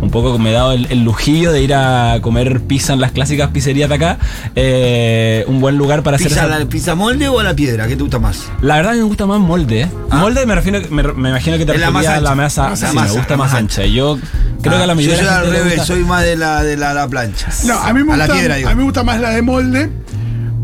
un 0.00 0.10
poco 0.10 0.38
me 0.38 0.50
he 0.50 0.52
dado 0.52 0.72
el, 0.72 0.86
el 0.90 1.02
lujillo 1.04 1.50
de 1.52 1.62
ir 1.62 1.74
a 1.74 2.18
comer 2.20 2.60
pizza 2.60 2.92
en 2.92 3.00
las 3.00 3.12
clásicas 3.12 3.50
pizzerías 3.50 3.88
de 3.88 3.94
acá, 3.94 4.18
eh, 4.54 5.44
un 5.48 5.60
buen 5.60 5.76
lugar 5.76 6.02
para 6.02 6.16
hacer 6.16 6.28
¿Pizza, 6.28 6.46
esa- 6.46 6.58
la, 6.58 6.64
¿Pizza 6.66 6.94
molde 6.94 7.28
o 7.28 7.38
a 7.40 7.42
la 7.42 7.54
piedra? 7.54 7.86
¿Qué 7.86 7.96
te 7.96 8.02
gusta 8.02 8.18
más? 8.18 8.44
La 8.60 8.76
verdad 8.76 8.92
me 8.94 9.02
gusta 9.02 9.26
más 9.26 9.40
molde. 9.40 9.88
Ah. 10.10 10.16
Molde 10.18 10.44
me 10.46 10.54
refiero, 10.54 10.80
me, 10.90 11.02
me 11.14 11.28
imagino 11.30 11.56
que 11.58 11.64
te 11.66 11.72
Es 11.72 11.80
la 11.80 11.86
a 11.88 11.90
la 12.20 12.34
masa. 12.34 12.70
La 12.70 12.76
sí, 12.76 12.84
masa, 12.94 13.12
me 13.12 13.18
gusta 13.18 13.36
más 13.36 13.54
ancha. 13.54 13.84
Yo 13.86 14.18
creo 14.62 14.74
Ah, 14.74 14.78
que 14.78 14.82
a 14.84 14.86
la 14.86 14.94
mayoría 14.94 15.16
Yo 15.16 15.22
soy 15.24 15.34
al 15.34 15.50
revés, 15.50 15.64
gusta- 15.76 15.84
soy 15.86 16.04
más 16.04 16.22
de 16.24 16.36
la, 16.36 16.62
de 16.62 16.76
la, 16.76 16.94
la 16.94 17.08
plancha. 17.08 17.48
No, 17.64 17.74
a 17.78 17.92
mí 17.92 18.02
me 18.04 18.12
A 18.12 18.16
la 18.16 18.24
gusta, 18.26 18.38
piedra, 18.40 18.54
digo. 18.56 18.68
a 18.68 18.72
mí 18.72 18.78
me 18.78 18.84
gusta 18.84 19.02
más 19.02 19.20
la 19.20 19.30
de 19.30 19.42
molde, 19.42 19.90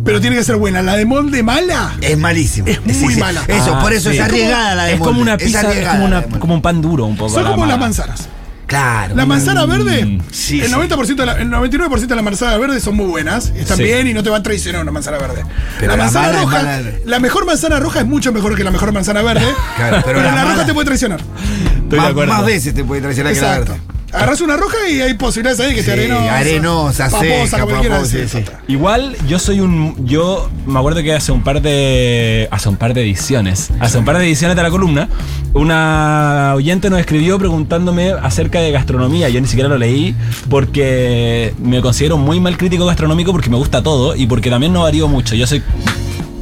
pero 0.04 0.20
tiene 0.20 0.36
que 0.36 0.44
ser 0.44 0.56
buena. 0.56 0.82
La 0.82 0.96
de 0.96 1.04
molde 1.04 1.42
mala. 1.42 1.94
Es 2.00 2.16
malísimo. 2.18 2.66
Es 2.68 2.80
muy 3.00 3.16
mala. 3.16 3.42
Eso, 3.48 3.74
Ah, 3.76 3.80
por 3.82 3.92
eso 3.92 4.10
sí. 4.10 4.16
es 4.18 4.22
arriesgada 4.22 4.74
la 4.74 4.84
de 4.84 4.92
Es 4.94 4.98
como 4.98 5.10
molde, 5.12 5.22
una 5.22 5.34
es 5.34 5.42
pizza, 5.44 5.60
es, 5.60 5.66
arriesgada 5.66 5.92
como, 5.96 6.06
una, 6.06 6.20
molde. 6.22 6.38
como 6.38 6.54
un 6.54 6.62
pan 6.62 6.80
duro 6.82 7.04
un 7.06 7.16
poco. 7.16 7.30
Son 7.34 7.44
la 7.44 7.50
como 7.50 7.66
las 7.66 7.78
manzanas. 7.78 8.28
Claro. 8.70 9.16
La 9.16 9.26
manzana 9.26 9.66
verde, 9.66 10.04
Mm, 10.06 10.20
sí, 10.30 10.60
el 10.60 10.68
sí. 10.68 10.72
90% 10.72 11.22
de 11.22 11.26
la- 11.26 11.40
el 11.40 11.50
99% 11.50 12.06
de 12.14 12.14
las 12.14 12.24
manzanas 12.24 12.60
verdes 12.60 12.82
son 12.84 12.94
muy 12.94 13.06
buenas, 13.06 13.52
están 13.56 13.78
Sí. 13.78 13.82
bien 13.82 14.06
y 14.06 14.14
no 14.14 14.22
te 14.22 14.30
va 14.30 14.36
a 14.36 14.42
traicionar 14.44 14.80
una 14.82 14.92
manzana 14.92 15.18
verde. 15.18 15.42
Pero 15.80 15.90
la 15.90 15.96
la 15.96 16.02
manzana 16.04 16.26
mala 16.28 16.40
roja, 16.40 16.62
mala. 16.62 16.82
la 17.04 17.18
mejor 17.18 17.46
manzana 17.46 17.80
roja 17.80 17.98
es 18.00 18.06
mucho 18.06 18.32
mejor 18.32 18.54
que 18.56 18.62
la 18.62 18.70
mejor 18.70 18.92
manzana 18.92 19.22
verde, 19.22 19.42
Claro, 19.76 20.02
pero, 20.04 20.18
pero 20.20 20.22
la, 20.22 20.34
la 20.36 20.44
roja 20.52 20.66
te 20.66 20.72
puede 20.72 20.84
traicionar. 20.86 21.20
Estoy 21.20 21.88
de 21.90 21.96
más, 21.96 22.10
acuerdo. 22.10 22.32
más 22.32 22.44
veces 22.46 22.72
te 22.72 22.84
puede 22.84 23.02
traicionar 23.02 23.32
que 23.34 23.40
la 23.40 23.46
Exacto. 23.58 23.72
verde. 23.72 23.89
Agarras 24.12 24.40
una 24.40 24.56
roja 24.56 24.76
y 24.90 25.00
hay 25.00 25.14
posibilidades 25.14 25.60
ahí 25.60 25.74
que 25.74 25.82
te 25.82 26.06
Sí, 26.06 26.10
arenosa, 26.10 27.06
arenosa, 27.06 27.58
paposa, 27.58 28.04
sí, 28.04 28.28
sí. 28.28 28.44
Igual 28.68 29.16
yo 29.28 29.38
soy 29.38 29.60
un 29.60 29.94
yo 30.04 30.50
me 30.66 30.78
acuerdo 30.78 31.02
que 31.02 31.12
hace 31.14 31.30
un 31.32 31.42
par 31.42 31.62
de 31.62 32.48
hace 32.50 32.68
un 32.68 32.76
par 32.76 32.94
de 32.94 33.02
ediciones, 33.02 33.70
hace 33.78 33.98
un 33.98 34.04
par 34.04 34.18
de 34.18 34.24
ediciones 34.24 34.56
de 34.56 34.62
la 34.62 34.70
columna, 34.70 35.08
una 35.54 36.52
oyente 36.56 36.90
nos 36.90 36.98
escribió 37.00 37.38
preguntándome 37.38 38.10
acerca 38.10 38.60
de 38.60 38.72
gastronomía, 38.72 39.28
yo 39.28 39.40
ni 39.40 39.46
siquiera 39.46 39.68
lo 39.68 39.78
leí 39.78 40.14
porque 40.48 41.54
me 41.62 41.80
considero 41.80 42.16
muy 42.16 42.40
mal 42.40 42.56
crítico 42.56 42.86
gastronómico 42.86 43.32
porque 43.32 43.50
me 43.50 43.56
gusta 43.56 43.82
todo 43.82 44.16
y 44.16 44.26
porque 44.26 44.50
también 44.50 44.72
no 44.72 44.82
varío 44.82 45.06
mucho. 45.08 45.34
Yo 45.34 45.46
soy 45.46 45.62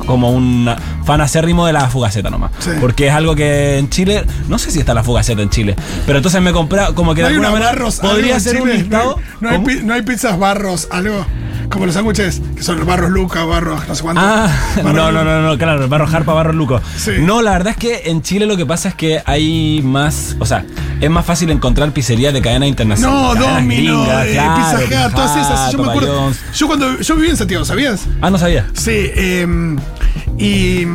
como 0.09 0.31
un 0.31 0.67
fan 1.05 1.21
acérrimo 1.21 1.67
de 1.67 1.75
la 1.75 1.87
fugaceta 1.91 2.31
nomás. 2.31 2.51
Sí. 2.61 2.71
Porque 2.81 3.09
es 3.09 3.13
algo 3.13 3.37
que 3.37 3.77
en 3.77 3.91
Chile, 3.91 4.25
no 4.49 4.59
sé 4.59 4.71
si 4.71 4.79
está 4.81 4.95
la 4.95 5.05
fugaceta 5.05 5.43
en 5.43 5.51
Chile, 5.51 5.77
pero 6.07 6.19
entonces 6.19 6.41
me 6.41 6.51
compré 6.53 6.81
como 6.95 7.15
que 7.15 7.21
No 7.21 7.29
de 7.29 7.35
alguna 7.35 7.51
una 7.51 7.59
manera 7.59 7.73
barros, 7.73 7.97
podría 7.97 8.41
ser 8.41 8.63
un 8.63 8.71
listado. 8.71 9.19
No 9.41 9.51
hay, 9.51 9.61
no 9.85 9.93
hay 9.93 10.03
pizzas 10.03 10.39
barros, 10.39 10.89
algo 10.91 11.27
como 11.69 11.85
los 11.85 11.95
sándwiches, 11.95 12.41
que 12.57 12.63
son 12.63 12.85
barros 12.87 13.11
Luca, 13.11 13.45
barros 13.45 13.87
no 13.87 13.95
sé 13.95 14.03
cuánto. 14.03 14.23
Ah, 14.25 14.49
Barros 14.77 14.95
no, 14.95 15.13
no, 15.13 15.25
no, 15.25 15.43
no, 15.43 15.59
claro, 15.59 15.87
Barro 15.89 16.07
Jarpa, 16.07 16.33
Barro 16.33 16.55
Luco. 16.55 16.81
Sí. 16.97 17.13
No, 17.21 17.43
la 17.43 17.53
verdad 17.53 17.73
es 17.73 17.77
que 17.77 18.11
en 18.11 18.23
Chile 18.23 18.47
lo 18.47 18.57
que 18.57 18.65
pasa 18.65 18.89
es 18.89 18.95
que 18.95 19.23
hay 19.27 19.83
más, 19.85 20.37
o 20.39 20.47
sea, 20.47 20.65
es 21.01 21.11
más 21.11 21.27
fácil 21.27 21.51
encontrar 21.51 21.93
pizzerías 21.93 22.33
de 22.33 22.41
cadena 22.41 22.67
internacional. 22.67 23.15
No, 23.15 23.35
Domino, 23.35 24.03
gringas, 24.05 24.27
eh, 24.27 24.33
claro, 24.33 24.79
Pizza 24.89 25.11
todas 25.11 25.37
esas. 25.37 25.73
Yo 25.73 25.83
me 25.83 25.91
acuerdo. 25.91 26.33
Yo 26.55 26.67
cuando 26.67 27.01
yo 27.01 27.17
viví 27.17 27.29
en 27.29 27.37
Santiago, 27.37 27.65
¿sabías? 27.65 28.07
Ah, 28.23 28.31
no 28.31 28.39
sabía. 28.39 28.67
Sí, 28.73 28.93
eh, 28.95 29.77
y, 30.39 30.87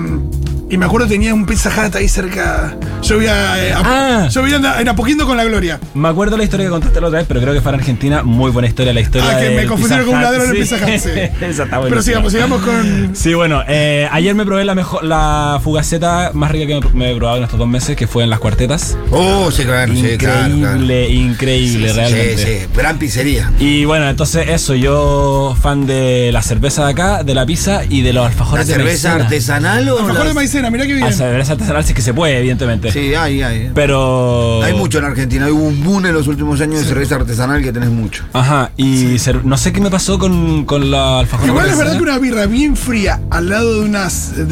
y 0.74 0.78
me 0.78 0.86
acuerdo 0.86 1.08
que 1.08 1.14
tenía 1.14 1.34
un 1.34 1.46
Pizza 1.46 1.70
Hut 1.70 1.96
ahí 1.96 2.08
cerca. 2.08 2.76
Yo 3.04 3.16
vivía, 3.18 3.64
eh, 3.64 3.74
a- 3.74 3.82
Ah. 3.86 4.28
yo 4.30 4.42
vivía 4.42 4.58
en, 4.58 4.66
en 4.82 4.90
Apoquindo 4.90 5.26
con 5.28 5.38
la 5.38 5.44
Gloria. 5.44 5.80
Me 5.94 6.08
acuerdo 6.08 6.36
la 6.38 6.44
historia 6.44 6.66
que 6.66 6.70
contaste 6.72 7.00
la 7.02 7.08
otra 7.08 7.20
vez, 7.20 7.28
pero 7.28 7.42
creo 7.42 7.54
que 7.54 7.62
fue 7.62 7.72
en 7.74 7.80
Argentina. 7.80 8.24
Muy 8.24 8.50
buena 8.52 8.68
historia 8.68 8.94
la 8.94 9.02
historia 9.02 9.30
Ah, 9.38 9.40
que 9.40 9.50
me 9.52 9.66
confundieron 9.66 10.06
con 10.06 10.16
un 10.16 10.22
ladrón 10.24 10.48
en 10.48 10.54
sí. 10.54 10.60
Pizza 10.62 10.76
Hut, 10.78 11.00
sí. 11.00 11.10
Esa 11.46 11.64
está 11.64 11.66
Pero 11.66 11.82
buenísima. 11.82 12.02
sigamos, 12.02 12.32
sigamos 12.32 12.62
con. 12.62 13.16
Sí, 13.16 13.34
bueno, 13.34 13.62
eh, 13.68 14.08
ayer 14.12 14.34
me 14.36 14.46
probé 14.46 14.66
la 14.66 14.74
mejor, 14.76 15.04
la 15.04 15.60
fugaceta 15.64 16.32
más 16.34 16.50
rica 16.52 16.66
que 16.66 16.80
me, 16.90 16.94
me 16.94 17.12
he 17.12 17.16
probado 17.16 17.38
en 17.38 17.44
estos 17.44 17.60
dos 17.60 17.68
meses, 17.68 17.96
que 17.96 18.08
fue 18.08 18.24
en 18.24 18.30
las 18.30 18.40
cuartetas. 18.40 18.98
Oh, 19.12 19.52
sí, 19.52 19.64
claro, 19.66 19.94
sí, 19.94 20.18
claro, 20.18 20.48
increíble, 20.56 21.06
claro. 21.08 21.14
increíble, 21.14 21.90
Sí, 21.90 21.96
realmente. 21.96 22.38
Sí, 22.38 22.44
sí, 22.62 22.68
gran 22.76 22.98
pizzería. 22.98 23.52
Y 23.60 23.86
bueno, 23.86 24.10
entonces 24.10 24.48
eso, 24.50 24.74
yo 24.76 25.56
fan 25.62 25.86
de 25.86 26.32
la 26.32 26.42
cerveza 26.42 26.86
de 26.86 26.92
acá, 26.92 27.24
de 27.24 27.36
la 27.36 27.46
pizza 27.46 27.82
y 27.88 28.02
de 28.02 28.14
los 28.14 28.24
¿La 28.24 28.30
alfajores 28.30 28.68
de 28.68 28.74
cerveza 28.76 29.10
maicena. 29.10 29.24
artesanal 29.26 29.90
o 29.90 30.00
Alfajor 30.00 30.20
la- 30.20 30.28
de 30.30 30.34
maicena, 30.34 30.63
mirá 30.70 30.86
que 30.86 30.94
bien. 30.94 31.06
Ah, 31.06 31.12
cerveza 31.12 31.54
artesanal 31.54 31.84
sí 31.84 31.94
que 31.94 32.02
se 32.02 32.14
puede, 32.14 32.38
evidentemente. 32.40 32.92
Sí, 32.92 33.14
hay, 33.16 33.42
hay. 33.42 33.72
Pero... 33.74 34.62
Hay 34.64 34.74
mucho 34.74 35.00
en 35.00 35.06
Argentina. 35.06 35.46
Hay 35.46 35.52
un 35.52 35.84
boom 35.84 36.06
en 36.06 36.14
los 36.14 36.28
últimos 36.28 36.60
años 36.62 36.80
de 36.80 36.86
cerveza 36.86 37.16
artesanal 37.16 37.62
que 37.62 37.72
tenés 37.72 37.90
mucho. 37.90 38.24
Ajá, 38.34 38.72
y 38.78 39.16
cer- 39.16 39.44
no 39.44 39.58
sé 39.58 39.72
qué 39.74 39.82
me 39.82 39.90
pasó 39.90 40.18
con, 40.20 40.66
con 40.66 40.92
la 40.92 41.20
alfajor 41.20 41.48
Igual 41.48 41.70
es 41.70 41.78
verdad 41.78 41.98
que 41.98 42.04
una 42.04 42.18
birra 42.20 42.46
bien 42.46 42.76
fría 42.76 43.20
al 43.30 43.50
lado 43.50 43.74
de 43.82 43.86
unas. 43.88 44.36
de 44.36 44.46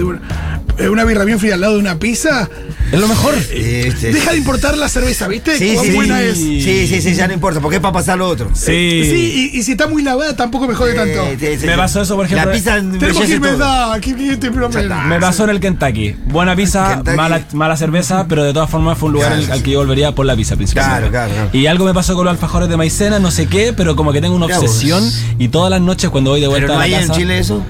una 0.90 1.04
birra 1.06 1.24
bien 1.25 1.40
fría 1.40 1.56
al 1.56 1.62
lado 1.62 1.74
de 1.74 1.80
una 1.80 1.98
pizza. 2.00 2.50
Es 2.92 3.00
lo 3.00 3.08
mejor. 3.08 3.34
Este, 3.51 4.12
Deja 4.12 4.32
de 4.32 4.38
importar 4.38 4.78
la 4.78 4.90
cerveza, 4.90 5.28
¿viste? 5.28 5.58
sí, 5.58 5.74
Cuán 5.75 5.86
sí, 5.86 5.92
buena 5.94 6.20
sí, 6.20 6.25
es. 6.28 6.38
sí, 6.38 6.88
sí, 6.88 7.01
sí, 7.01 7.13
ya 7.16 7.28
no 7.28 7.34
importa, 7.34 7.62
porque 7.62 7.78
es 7.78 7.82
para 7.82 7.94
pasar 7.94 8.18
lo 8.18 8.28
otro. 8.28 8.50
Sí. 8.54 9.04
Sí, 9.06 9.51
y, 9.54 9.60
y 9.60 9.63
si 9.63 9.72
está 9.72 9.88
muy 9.88 10.04
lavada 10.04 10.36
tampoco 10.36 10.68
me 10.68 10.74
jode 10.75 10.94
tanto. 10.94 11.22
Eh, 11.28 11.38
sí, 11.40 11.46
sí, 11.60 11.66
Me 11.68 11.74
sí. 11.74 11.78
pasó 11.78 12.01
eso, 12.01 12.16
por 12.16 12.25
ejemplo, 12.25 12.48
La 12.48 12.51
pizza 12.54 12.75
Tenemos 12.75 13.24
que 13.25 13.32
irme 13.32 13.51
da, 13.54 13.94
aquí 13.94 14.13
te. 14.13 14.51
Me 14.51 15.20
pasó 15.20 15.46
en 15.46 15.51
el 15.51 15.60
Kentucky. 15.60 16.16
Buena 16.25 16.56
pizza, 16.56 16.96
Kentucky. 16.96 17.16
mala, 17.18 17.46
mala 17.54 17.78
cerveza, 17.78 18.25
pero 18.28 18.44
de 18.44 18.54
todas 18.54 18.70
formas 18.70 18.98
fue 18.98 19.08
un 19.08 19.13
lugar 19.13 19.30
Claro, 19.32 19.46
al, 19.46 19.51
al 19.51 19.58
sí. 19.60 19.63
que 19.63 19.72
yo 19.72 19.80
volvería 19.80 20.13
por 20.13 20.25
la 20.25 20.36
pizza 20.36 20.56
principalmente. 20.56 21.10
Claro, 21.10 21.30
claro, 21.30 21.50
claro. 21.50 21.58
Y 21.58 21.68
algo 21.68 21.86
me 21.86 21.94
pasó 21.94 22.16
con 22.16 22.25
los 22.25 22.32
alfajores 22.34 22.68
de 22.68 22.75
maicena, 22.78 23.20
no 23.20 23.32
sé 23.32 23.48
qué, 23.48 23.72
pero 23.74 23.96
como 23.96 24.12
que 24.12 24.20
tengo 24.22 24.36
una 24.36 24.48
obsesión 24.48 25.04
y 25.40 25.48
todas 25.48 25.70
las 25.70 25.80
noches 25.82 26.10
cuando 26.10 26.32
voy 26.32 26.42
de 26.42 26.48
vuelta 26.48 26.68
Pero 26.68 26.74
no 26.75 26.80
a 26.82 26.84
hay 26.84 26.92
la 26.92 27.01
en 27.01 27.08
casa. 27.08 27.20
Chile 27.20 27.40
eso. 27.40 27.62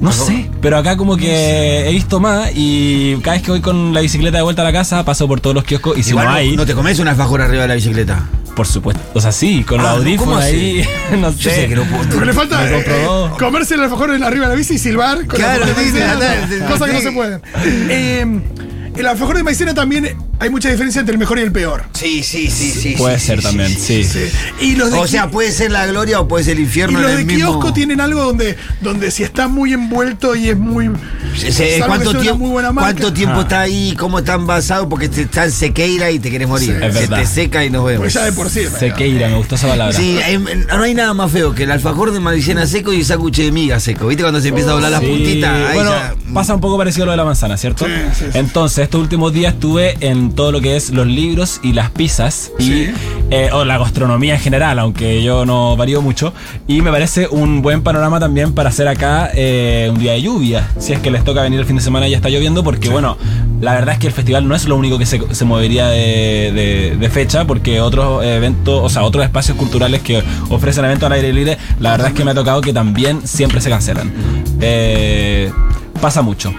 No 0.00 0.12
sé, 0.12 0.50
pero 0.60 0.76
acá 0.76 0.96
como 0.96 1.16
que 1.16 1.88
he 1.88 1.92
visto 1.92 2.20
más 2.20 2.50
y 2.54 3.16
cada 3.22 3.32
vez 3.36 3.42
que 3.42 3.50
voy 3.50 3.60
con 3.60 3.94
la 3.94 4.00
bicicleta 4.00 4.36
de 4.36 4.42
vuelta 4.42 4.62
a 4.62 4.64
la 4.64 4.72
casa 4.72 5.04
paso 5.04 5.26
por 5.26 5.40
todos 5.40 5.54
los 5.54 5.64
kioscos 5.64 5.96
y 5.98 6.02
si 6.02 6.10
Igual 6.10 6.26
no 6.26 6.32
hay, 6.32 6.56
no 6.56 6.66
te 6.66 6.74
comes 6.74 6.98
una 6.98 7.12
alfajor 7.12 7.40
arriba 7.40 7.62
de 7.62 7.68
la 7.68 7.74
bicicleta. 7.74 8.24
por 8.54 8.66
supuesto, 8.66 9.02
o 9.14 9.20
sea, 9.20 9.32
sí, 9.32 9.64
con 9.64 9.78
los 9.78 9.86
Ah, 9.86 9.90
¿cómo 9.92 10.02
audífonos 10.04 10.42
ahí, 10.44 10.84
no 11.18 11.30
Yo 11.32 11.50
sé. 11.50 11.56
sé 11.62 11.68
que 11.68 11.76
no 11.76 11.84
puedo. 11.84 12.18
Que 12.18 12.24
le 12.26 12.32
falta 12.32 12.58
dos. 13.04 13.38
comerse 13.38 13.74
el 13.74 13.82
alfajor 13.82 14.14
en 14.14 14.22
arriba 14.22 14.46
de 14.46 14.52
la 14.52 14.56
bici 14.58 14.74
y 14.74 14.78
silbar. 14.78 15.18
Con 15.26 15.38
Claro, 15.38 15.64
sí, 15.66 15.92
Cosas 16.68 16.88
que 16.88 16.92
no 16.94 17.00
se 17.00 17.12
pueden. 17.12 17.40
Eh, 17.90 18.40
el 18.96 19.06
alfajor 19.06 19.36
de 19.36 19.42
maicena 19.42 19.74
también 19.74 20.16
hay 20.38 20.50
mucha 20.50 20.68
diferencia 20.70 21.00
entre 21.00 21.12
el 21.14 21.18
mejor 21.18 21.38
y 21.38 21.42
el 21.42 21.52
peor. 21.52 21.84
Sí, 21.92 22.22
sí, 22.22 22.48
sí, 22.50 22.70
sí. 22.70 22.94
Puede 22.96 23.18
sí, 23.18 23.26
ser 23.26 23.38
sí, 23.40 23.44
también, 23.44 23.70
sí. 23.70 24.04
Sí. 24.04 24.20
Y 24.60 24.76
los 24.76 24.90
de 24.92 24.98
O 24.98 25.06
sea, 25.06 25.30
puede 25.30 25.50
ser 25.52 25.70
la 25.70 25.86
gloria 25.86 26.20
o 26.20 26.28
puede 26.28 26.44
ser 26.44 26.54
el 26.54 26.60
y 26.60 26.62
infierno 26.64 27.00
los 27.00 27.10
en 27.12 27.16
de 27.18 27.24
mismo. 27.24 27.52
kiosco 27.52 27.72
tienen 27.72 28.00
algo 28.00 28.22
donde, 28.22 28.56
donde 28.80 29.10
si 29.10 29.22
está 29.22 29.48
muy 29.48 29.72
envuelto 29.72 30.34
y 30.36 30.48
es 30.50 30.56
muy. 30.58 30.90
¿Cuánto, 31.86 32.12
muy 32.36 32.50
buena 32.50 32.72
marca. 32.72 32.92
¿Cuánto 32.92 33.12
tiempo 33.12 33.36
Ah. 33.38 33.42
está 33.42 33.60
ahí? 33.60 33.94
¿Cómo 33.98 34.18
está 34.18 34.34
envasado? 34.34 34.88
Porque 34.88 35.08
te, 35.08 35.22
está 35.22 35.44
en 35.44 35.52
sequeira 35.52 36.10
y 36.10 36.18
te 36.18 36.30
querés 36.30 36.48
morir. 36.48 36.70
Es 36.82 36.94
Se 36.94 37.00
verdad. 37.00 37.18
te 37.20 37.26
seca 37.26 37.64
y 37.64 37.70
nos 37.70 37.84
vemos. 37.84 38.02
Pues 38.02 38.14
ya 38.14 38.24
de 38.24 38.32
por 38.32 38.48
sí. 38.50 38.60
Sequeira, 38.78 39.28
me 39.28 39.36
gustó 39.36 39.54
esa 39.56 39.68
palabra. 39.68 39.96
Sí, 39.96 40.18
hay- 40.24 40.38
no 40.38 40.82
hay 40.82 40.94
nada 40.94 41.14
más 41.14 41.30
feo 41.30 41.54
que 41.54 41.64
el 41.64 41.70
alfajor 41.70 42.12
de 42.12 42.20
maicena 42.20 42.66
seco 42.66 42.92
y 42.92 42.98
el 43.00 43.04
sándwich 43.04 43.36
de 43.38 43.52
miga 43.52 43.80
seco. 43.80 44.06
¿Viste 44.06 44.22
cuando 44.22 44.40
se 44.40 44.48
empieza 44.48 44.70
a 44.70 44.74
doblar 44.74 44.90
las 44.90 45.02
puntitas? 45.02 45.50
Ahí 45.68 45.74
bueno, 45.76 45.90
ya- 45.90 46.14
pasa 46.32 46.54
un 46.54 46.60
poco 46.60 46.78
parecido 46.78 47.04
a 47.04 47.06
lo 47.06 47.12
de 47.12 47.16
la 47.18 47.24
manzana, 47.24 47.56
¿cierto? 47.56 47.86
Sí, 47.86 47.92
sí, 48.18 48.24
sí. 48.32 48.38
Entonces, 48.38 48.78
estos 48.84 49.00
últimos 49.00 49.32
días 49.32 49.54
estuve 49.54 49.96
en 50.00 50.25
todo 50.32 50.52
lo 50.52 50.60
que 50.60 50.76
es 50.76 50.90
los 50.90 51.06
libros 51.06 51.60
y 51.62 51.72
las 51.72 51.90
pizzas 51.90 52.50
y 52.58 52.62
Sí. 52.64 52.90
eh, 53.30 53.50
o 53.52 53.64
la 53.64 53.78
gastronomía 53.78 54.34
en 54.34 54.40
general, 54.40 54.78
aunque 54.78 55.22
yo 55.22 55.44
no 55.46 55.76
varío 55.76 56.02
mucho. 56.02 56.32
Y 56.66 56.82
me 56.82 56.90
parece 56.90 57.28
un 57.30 57.62
buen 57.62 57.82
panorama 57.82 58.18
también 58.20 58.52
para 58.52 58.68
hacer 58.70 58.88
acá 58.88 59.30
eh, 59.34 59.88
un 59.92 59.98
día 59.98 60.12
de 60.12 60.22
lluvia. 60.22 60.68
Si 60.78 60.92
es 60.92 61.00
que 61.00 61.10
les 61.10 61.24
toca 61.24 61.42
venir 61.42 61.58
el 61.60 61.66
fin 61.66 61.76
de 61.76 61.82
semana 61.82 62.06
y 62.08 62.10
ya 62.12 62.16
está 62.16 62.28
lloviendo, 62.28 62.62
porque 62.64 62.88
bueno, 62.88 63.16
la 63.60 63.74
verdad 63.74 63.94
es 63.94 63.98
que 64.00 64.06
el 64.08 64.12
festival 64.12 64.46
no 64.48 64.54
es 64.54 64.66
lo 64.66 64.76
único 64.76 64.98
que 64.98 65.06
se, 65.06 65.20
se 65.34 65.44
movería 65.44 65.88
de, 65.88 66.52
de- 66.54 66.96
de 66.98 67.10
fecha, 67.10 67.44
porque 67.46 67.80
otros 67.80 68.24
eventos, 68.24 68.80
o 68.82 68.88
sea, 68.88 69.02
otros 69.02 69.24
espacios 69.24 69.56
culturales 69.56 70.00
que 70.02 70.22
ofrecen 70.50 70.84
eventos 70.84 71.06
al 71.06 71.12
aire 71.12 71.32
libre, 71.32 71.58
la 71.80 71.92
verdad 71.92 72.08
es 72.08 72.14
que 72.14 72.24
me 72.24 72.30
ha 72.32 72.34
tocado 72.34 72.60
que 72.60 72.72
también 72.72 73.26
siempre 73.26 73.60
se 73.60 73.70
cancelan. 73.70 74.12
Eh, 74.60 75.50
pasa 76.06 76.22
mucho. 76.22 76.54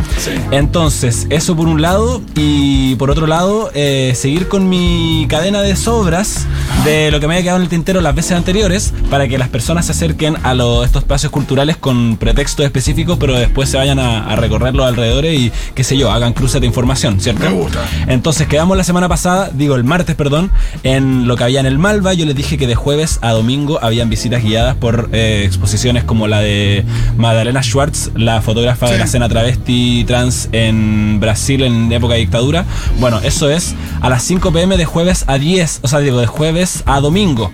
Entonces, 0.52 1.26
eso 1.30 1.56
por 1.56 1.70
un 1.70 1.82
lado. 1.82 2.22
Y 2.36 2.96
por 2.96 3.10
otro 3.12 3.28
lado, 3.28 3.72
eh, 3.74 4.12
seguir 4.14 4.50
con 4.50 4.68
mi 4.68 5.26
cadena 5.30 5.62
de 5.62 5.78
sobras 5.78 6.46
de 6.84 7.12
lo 7.12 7.22
que 7.22 7.28
me 7.28 7.36
había 7.36 7.44
quedado 7.44 7.58
en 7.60 7.64
el 7.64 7.70
tintero 7.70 8.02
las 8.02 8.14
veces 8.14 8.34
anteriores 8.34 8.94
para 9.10 9.30
que 9.30 9.38
las 9.38 9.48
personas 9.48 9.86
se 9.86 9.94
acerquen 9.94 10.36
a 10.44 10.54
los- 10.54 10.86
estos 10.86 11.04
espacios 11.04 11.32
culturales 11.32 11.78
con 11.78 12.18
pretextos 12.18 12.66
específicos, 12.66 13.18
pero 13.20 13.36
después 13.40 13.70
se 13.70 13.78
vayan 13.78 14.00
a, 14.00 14.28
a 14.30 14.36
recorrer 14.36 14.76
los 14.76 14.86
alrededores 14.86 15.40
y, 15.40 15.52
qué 15.76 15.86
sé 15.86 15.98
yo, 15.98 16.12
hagan 16.12 16.34
cruces 16.34 16.60
de 16.60 16.68
información, 16.68 17.22
¿cierto? 17.22 17.44
Me 17.46 17.52
gusta. 17.52 17.80
Entonces, 18.08 18.48
quedamos 18.48 18.76
la 18.76 18.84
semana 18.84 19.08
pasada, 19.08 19.50
digo 19.54 19.76
el 19.76 19.86
martes, 19.86 20.18
perdón, 20.18 20.52
en 20.84 21.26
lo 21.26 21.38
que 21.38 21.46
había 21.46 21.62
en 21.62 21.66
el 21.68 21.80
Malva. 21.80 22.14
Yo 22.14 22.26
les 22.26 22.36
dije 22.36 22.58
que 22.58 22.68
de 22.68 22.76
jueves 22.76 23.20
a 23.22 23.32
domingo 23.32 23.80
habían 23.82 24.10
visitas 24.10 24.44
guiadas 24.44 24.76
por 24.76 25.10
eh, 25.14 25.44
exposiciones 25.46 26.04
como 26.04 26.28
la 26.28 26.42
de 26.42 26.84
Magdalena 27.16 27.64
Schwartz, 27.64 28.12
la 28.16 28.42
fotógrafa 28.42 28.88
de 28.88 28.94
Sí. 28.94 28.98
la 29.00 29.06
escena 29.06 29.30
travesti 29.38 30.04
trans 30.08 30.50
en 30.52 31.20
Brasil 31.20 31.62
en 31.62 31.92
época 31.92 32.16
de 32.16 32.22
dictadura. 32.22 32.66
Bueno, 33.00 33.20
eso 33.24 33.52
es 33.52 33.76
a 34.02 34.10
las 34.10 34.24
5 34.24 34.52
pm 34.52 34.78
de 34.78 34.86
jueves 34.86 35.26
a 35.28 35.38
10, 35.38 35.82
o 35.84 35.88
sea, 35.88 36.00
digo, 36.00 36.20
de 36.20 36.26
jueves 36.26 36.82
a 36.88 37.00
domingo. 37.02 37.52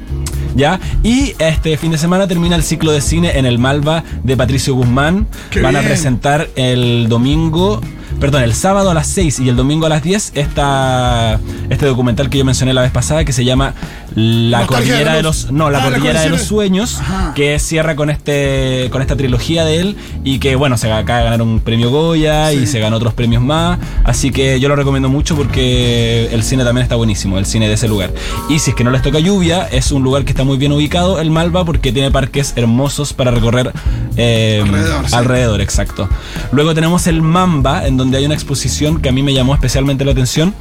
¿Ya? 0.56 0.80
Y 1.04 1.34
este 1.40 1.75
fin 1.78 1.92
de 1.92 1.98
semana 1.98 2.25
termina 2.28 2.56
el 2.56 2.63
ciclo 2.63 2.92
de 2.94 3.02
cine 3.02 3.38
en 3.38 3.46
el 3.46 3.60
Malva 3.60 4.06
de 4.24 4.38
Patricio 4.38 4.75
Guzmán. 4.75 5.28
Qué 5.50 5.62
Van 5.62 5.75
a 5.75 5.80
bien. 5.80 5.92
presentar 5.92 6.48
el 6.56 7.10
domingo, 7.10 7.82
perdón, 8.24 8.44
el 8.44 8.53
sábado 8.53 8.89
a 8.89 8.94
las 8.94 9.08
6 9.08 9.42
y 9.42 9.50
el 9.50 9.58
domingo 9.58 9.86
a 9.86 9.89
las 9.89 10.01
10 10.01 10.32
esta, 10.36 11.42
este 11.70 11.86
documental 11.86 12.30
que 12.30 12.38
yo 12.38 12.46
mencioné 12.46 12.74
la 12.74 12.82
vez 12.82 12.92
pasada 12.92 13.25
que 13.25 13.34
se 13.34 13.44
llama 13.44 13.74
La 14.15 14.60
Nostalgia 14.60 14.68
Cordillera 14.94 15.12
de 15.12 15.18
de 15.18 15.24
los-. 15.24 15.51
No, 15.51 15.70
La 15.70 15.84
Ah, 15.84 15.89
la 15.89 16.22
de 16.22 16.30
los 16.30 16.44
Sueños, 16.44 17.01
Ajá. 17.01 17.34
que 17.36 17.60
cierra 17.60 17.98
con 17.98 18.10
este 18.10 18.88
con 18.94 19.01
esta 19.01 19.18
trilogía 19.18 19.65
de 19.65 19.82
él 19.82 19.98
y 20.24 20.39
que, 20.39 20.56
bueno, 20.56 20.77
se 20.77 20.89
acaba 20.89 21.18
de 21.20 21.25
ganar 21.25 21.42
un 21.42 21.60
premio 21.60 21.92
Goya 21.92 22.53
y 22.53 22.65
se 22.65 22.80
ganó 22.80 22.96
otros 22.96 23.13
premios 23.13 23.44
más. 23.44 23.77
Así 24.06 24.32
que 24.32 24.58
yo 24.62 24.70
lo 24.70 24.77
recomiendo 24.77 25.10
mucho 25.10 25.36
porque 25.36 26.30
el 26.32 26.44
cine 26.44 26.63
también 26.63 26.84
está 26.84 26.96
buenísimo, 26.96 27.38
el 27.38 27.46
cine 27.46 27.68
de 27.68 27.74
ese 27.74 27.89
lugar. 27.89 28.13
Y 28.50 28.60
si 28.60 28.70
es 28.70 28.75
que 28.77 28.86
no 28.86 28.92
les 28.92 29.01
toca 29.01 29.20
lluvia, 29.20 29.68
es 29.70 29.92
un 29.92 30.01
lugar 30.01 30.24
que 30.24 30.32
está 30.32 30.46
muy 30.46 30.56
bien 30.56 30.72
ubicado, 30.72 31.20
el 31.20 31.30
Malva, 31.30 31.65
porque 31.65 31.92
tiene 31.92 32.10
parques 32.10 32.53
hermosos 32.56 33.12
para 33.12 33.32
recorrer 33.32 33.74
eh, 34.15 34.62
Alrededor, 34.63 35.10
sí. 35.10 35.15
alrededor, 35.15 35.60
exacto. 35.62 36.08
Luego 36.53 36.74
tenemos 36.74 37.08
el 37.08 37.22
Mamba, 37.22 37.86
en 37.86 37.98
donde 37.98 38.12
hay 38.17 38.25
una 38.25 38.36
exposición 38.36 39.01
que 39.01 39.10
a 39.10 39.12
mí 39.12 39.24
me 39.24 39.34
llamó 39.34 39.53
especialmente 39.53 40.05
la 40.05 40.12
atención 40.12 40.53